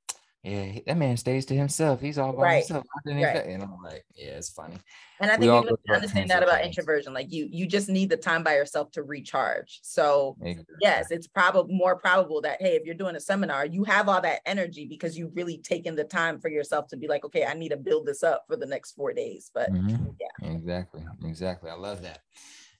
[0.44, 2.02] yeah, that man stays to himself.
[2.02, 2.54] He's all by right.
[2.56, 2.84] himself.
[3.06, 3.46] Right.
[3.46, 4.76] And I'm like, yeah, it's funny.
[5.18, 7.14] And I think you understand that about introversion.
[7.14, 9.80] Like you, you just need the time by yourself to recharge.
[9.82, 10.74] So exactly.
[10.82, 14.20] yes, it's probably more probable that hey, if you're doing a seminar, you have all
[14.20, 17.54] that energy because you've really taken the time for yourself to be like, okay, I
[17.54, 19.50] need to build this up for the next four days.
[19.54, 20.08] But mm-hmm.
[20.20, 21.70] yeah, exactly, exactly.
[21.70, 22.20] I love that.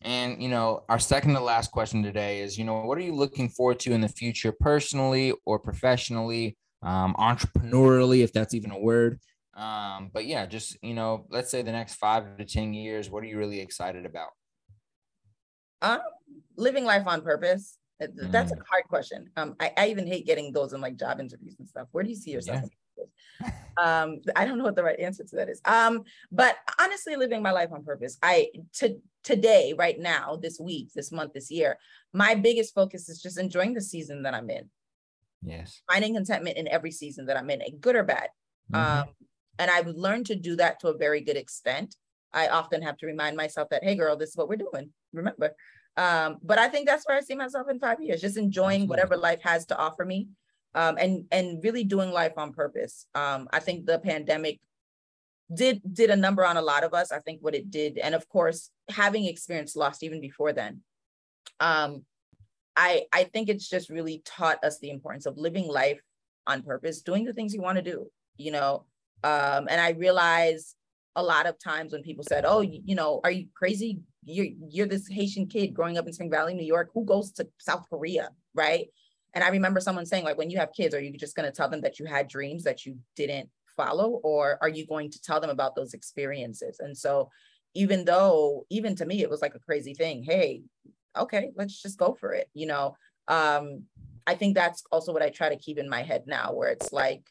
[0.02, 3.14] And you know, our second to last question today is, you know, what are you
[3.14, 6.58] looking forward to in the future, personally or professionally?
[6.84, 9.18] Um, entrepreneurially, if that's even a word.
[9.56, 13.22] Um, but yeah, just you know, let's say the next five to ten years, what
[13.22, 14.30] are you really excited about?
[15.82, 16.00] Um,
[16.56, 17.78] living life on purpose.
[18.00, 18.60] That's mm.
[18.60, 19.30] a hard question.
[19.36, 21.88] Um, I, I even hate getting those in like job interviews and stuff.
[21.92, 22.68] Where do you see yourself?
[23.40, 23.50] Yeah.
[23.76, 25.60] um, I don't know what the right answer to that is.
[25.64, 28.18] Um, but honestly, living my life on purpose.
[28.22, 31.78] I to today, right now, this week, this month, this year,
[32.12, 34.68] my biggest focus is just enjoying the season that I'm in.
[35.44, 35.82] Yes.
[35.90, 38.28] Finding contentment in every season that I'm in, good or bad.
[38.72, 39.00] Mm-hmm.
[39.02, 39.08] Um,
[39.58, 41.96] and I've learned to do that to a very good extent.
[42.32, 44.90] I often have to remind myself that, hey, girl, this is what we're doing.
[45.12, 45.54] Remember.
[45.96, 48.88] Um, but I think that's where I see myself in five years, just enjoying Absolutely.
[48.88, 50.28] whatever life has to offer me.
[50.76, 53.06] Um, and and really doing life on purpose.
[53.14, 54.58] Um, I think the pandemic
[55.54, 57.12] did did a number on a lot of us.
[57.12, 60.80] I think what it did, and of course, having experienced loss even before then,
[61.60, 62.04] um,
[62.76, 66.00] I I think it's just really taught us the importance of living life
[66.46, 68.06] on purpose, doing the things you want to do,
[68.36, 68.84] you know.
[69.22, 70.74] Um, and I realize
[71.16, 74.00] a lot of times when people said, "Oh, you, you know, are you crazy?
[74.24, 76.90] You're you're this Haitian kid growing up in Spring Valley, New York.
[76.94, 78.88] Who goes to South Korea, right?"
[79.34, 81.54] And I remember someone saying, like, when you have kids, are you just going to
[81.54, 85.20] tell them that you had dreams that you didn't follow, or are you going to
[85.20, 86.78] tell them about those experiences?
[86.78, 87.30] And so,
[87.74, 90.22] even though, even to me, it was like a crazy thing.
[90.22, 90.62] Hey,
[91.16, 92.48] okay, let's just go for it.
[92.54, 92.96] You know,
[93.28, 93.84] um,
[94.26, 96.92] I think that's also what I try to keep in my head now, where it's
[96.92, 97.22] like,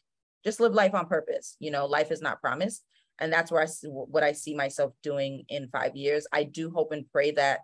[0.44, 1.56] just live life on purpose.
[1.58, 2.84] You know, life is not promised.
[3.18, 6.26] And that's where I see what I see myself doing in five years.
[6.32, 7.60] I do hope and pray that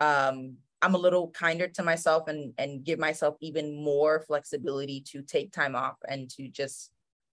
[0.00, 5.22] um, I'm a little kinder to myself and and give myself even more flexibility to
[5.22, 6.90] take time off and to just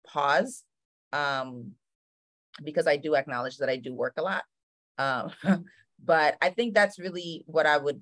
[0.07, 0.63] pause.
[1.11, 1.71] Um,
[2.63, 4.43] because I do acknowledge that I do work a lot.
[4.97, 5.31] Um,
[6.03, 8.01] but I think that's really what I would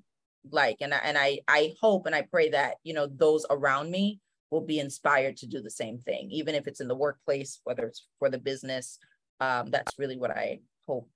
[0.50, 3.90] like and I, and I I hope and I pray that you know those around
[3.90, 4.20] me
[4.50, 7.86] will be inspired to do the same thing even if it's in the workplace whether
[7.86, 8.98] it's for the business
[9.40, 11.08] um that's really what I hope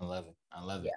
[0.00, 0.92] I love it I love it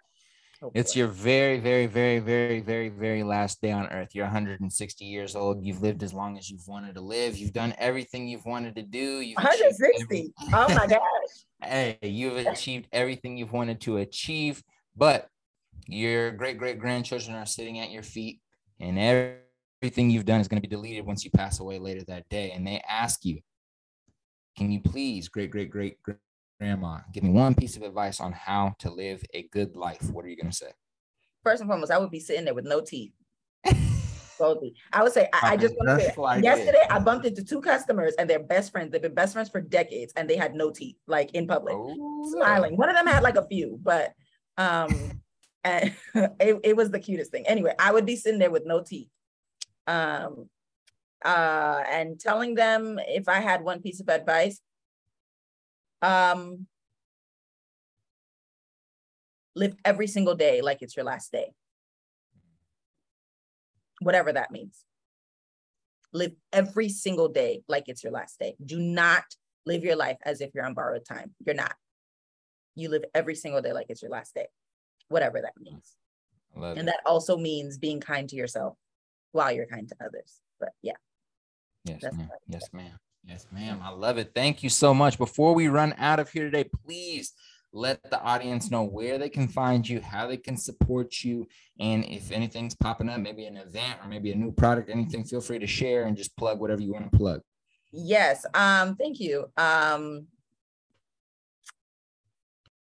[0.61, 0.81] Hopefully.
[0.81, 4.09] It's your very, very, very, very, very, very last day on earth.
[4.13, 5.63] You're 160 years old.
[5.63, 7.37] You've lived as long as you've wanted to live.
[7.37, 9.21] You've done everything you've wanted to do.
[9.21, 10.33] You've 160.
[10.53, 10.99] Oh my gosh.
[11.63, 14.61] hey, you've achieved everything you've wanted to achieve.
[14.97, 15.29] But
[15.87, 18.39] your great great grandchildren are sitting at your feet,
[18.79, 22.27] and everything you've done is going to be deleted once you pass away later that
[22.29, 22.51] day.
[22.51, 23.39] And they ask you,
[24.57, 25.97] Can you please, great great great
[26.59, 30.09] grandma, give me one piece of advice on how to live a good life?
[30.11, 30.71] What are you going to say?
[31.43, 33.13] First and foremost, I would be sitting there with no teeth.
[34.93, 36.91] I would say, I, I just want to say, like yesterday it.
[36.91, 38.91] I bumped into two customers and they're best friends.
[38.91, 42.31] They've been best friends for decades and they had no teeth, like in public, oh,
[42.31, 42.77] smiling.
[42.77, 44.13] One of them had like a few, but
[44.57, 45.21] um,
[45.65, 47.47] it, it was the cutest thing.
[47.47, 49.09] Anyway, I would be sitting there with no teeth.
[49.87, 50.49] Um,
[51.25, 54.61] uh, and telling them if I had one piece of advice,
[56.01, 56.67] um,
[59.55, 61.51] live every single day like it's your last day.
[64.01, 64.85] Whatever that means.
[66.13, 68.55] Live every single day like it's your last day.
[68.65, 69.23] Do not
[69.65, 71.35] live your life as if you're on borrowed time.
[71.45, 71.75] You're not.
[72.75, 74.47] you live every single day like it's your last day,
[75.09, 75.95] whatever that means.
[76.55, 76.85] and it.
[76.85, 78.77] that also means being kind to yourself
[79.31, 80.41] while you're kind to others.
[80.59, 80.93] But yeah.
[81.85, 82.29] Yes, ma'am.
[82.47, 82.99] Yes, ma'am.
[83.25, 83.79] Yes, ma'am.
[83.83, 84.31] I love it.
[84.33, 85.17] Thank you so much.
[85.17, 87.33] Before we run out of here today, please
[87.71, 91.47] let the audience know where they can find you, how they can support you,
[91.79, 95.41] and if anything's popping up, maybe an event or maybe a new product, anything, feel
[95.41, 97.41] free to share and just plug whatever you want to plug.
[97.91, 98.45] Yes.
[98.53, 99.51] Um, thank you.
[99.57, 100.27] Um,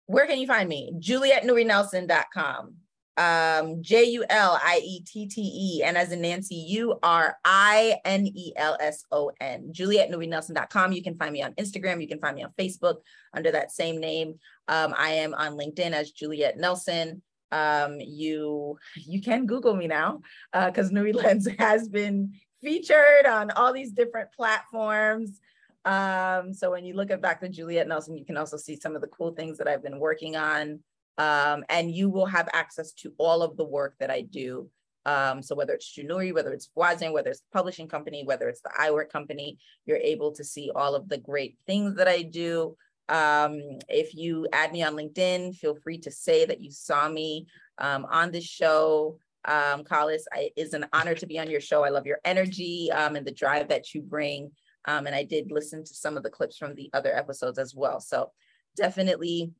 [0.07, 0.93] where can you find me?
[0.99, 2.77] JulietteNuriNelson.com
[3.17, 7.37] um, J U L I E T T E, and as in Nancy, U R
[7.45, 9.73] I N E L S O N.
[9.73, 10.93] JulietteNuriNelson.com.
[10.93, 12.01] You can find me on Instagram.
[12.03, 12.97] You can find me on Facebook
[13.33, 14.39] under that same name.
[14.69, 17.23] Um, I am on LinkedIn as Juliette Nelson.
[17.53, 20.21] Um, you you can Google me now
[20.53, 25.41] because uh, Nuri Lens has been featured on all these different platforms.
[25.87, 27.49] Um, so when you look at Dr.
[27.49, 30.37] Juliette Nelson, you can also see some of the cool things that I've been working
[30.37, 30.81] on
[31.19, 34.69] um, and you will have access to all of the work that I do.
[35.07, 38.61] Um, so whether it's Junuri, whether it's Voisin, whether it's the publishing company, whether it's
[38.61, 42.77] the eyewear company, you're able to see all of the great things that I do.
[43.09, 47.47] Um, if you add me on LinkedIn, feel free to say that you saw me
[47.79, 49.19] um, on this show.
[49.45, 51.85] Um, Collis, I, it is an honor to be on your show.
[51.85, 54.51] I love your energy um, and the drive that you bring.
[54.87, 57.75] Um, and I did listen to some of the clips from the other episodes as
[57.75, 58.01] well.
[58.01, 58.33] So
[58.77, 59.53] definitely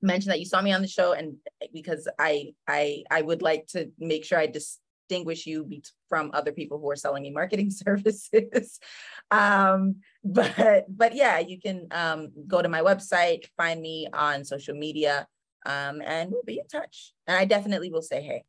[0.00, 1.36] mention that you saw me on the show and
[1.72, 6.52] because I I I would like to make sure I distinguish you be- from other
[6.52, 8.80] people who are selling me marketing services.
[9.30, 14.74] um, but but yeah, you can um, go to my website, find me on social
[14.74, 15.26] media,
[15.66, 17.12] um, and we'll be in touch.
[17.26, 18.44] And I definitely will say hey.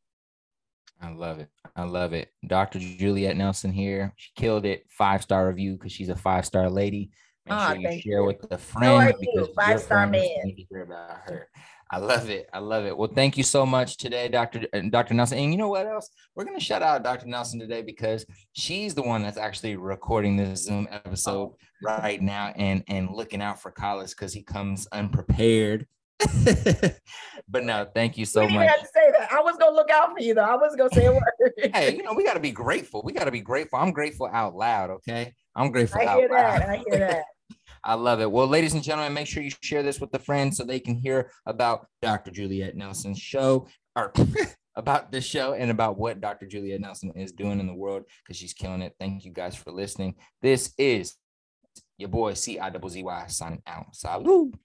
[1.01, 1.49] I love it.
[1.75, 2.29] I love it.
[2.47, 2.79] Dr.
[2.79, 4.13] Juliette Nelson here.
[4.15, 4.85] She killed it.
[4.89, 7.11] Five star review because she's a five star lady.
[7.45, 8.25] Make oh, sure you share you.
[8.25, 10.29] with a friend because five star man.
[10.43, 11.49] Need hear about her.
[11.91, 12.49] I love it.
[12.51, 12.97] I love it.
[12.97, 14.65] Well, thank you so much today, Dr.
[14.73, 15.13] Uh, Dr.
[15.13, 15.37] Nelson.
[15.37, 16.09] And you know what else?
[16.35, 17.27] We're gonna shout out Dr.
[17.27, 22.83] Nelson today because she's the one that's actually recording this Zoom episode right now and
[22.87, 25.85] and looking out for Collis because he comes unprepared.
[27.47, 28.67] but no, thank you so much.
[28.67, 29.31] Have to say that.
[29.31, 30.43] I was gonna look out for you though.
[30.43, 31.21] I was gonna say a word.
[31.73, 33.01] hey, you know we got to be grateful.
[33.03, 33.79] We got to be grateful.
[33.79, 34.89] I'm grateful out loud.
[34.91, 36.01] Okay, I'm grateful.
[36.01, 36.07] Out.
[36.07, 36.59] I hear that.
[36.59, 36.69] Loud.
[36.69, 37.25] I hear that.
[37.83, 38.31] I love it.
[38.31, 40.95] Well, ladies and gentlemen, make sure you share this with the friends so they can
[40.95, 42.31] hear about Dr.
[42.31, 44.13] Juliette Nelson's show or
[44.75, 46.45] about this show and about what Dr.
[46.45, 48.95] Juliette Nelson is doing in the world because she's killing it.
[48.99, 50.15] Thank you guys for listening.
[50.41, 51.15] This is
[51.97, 53.87] your boy C I Z Y signing out.
[53.93, 54.55] Salute.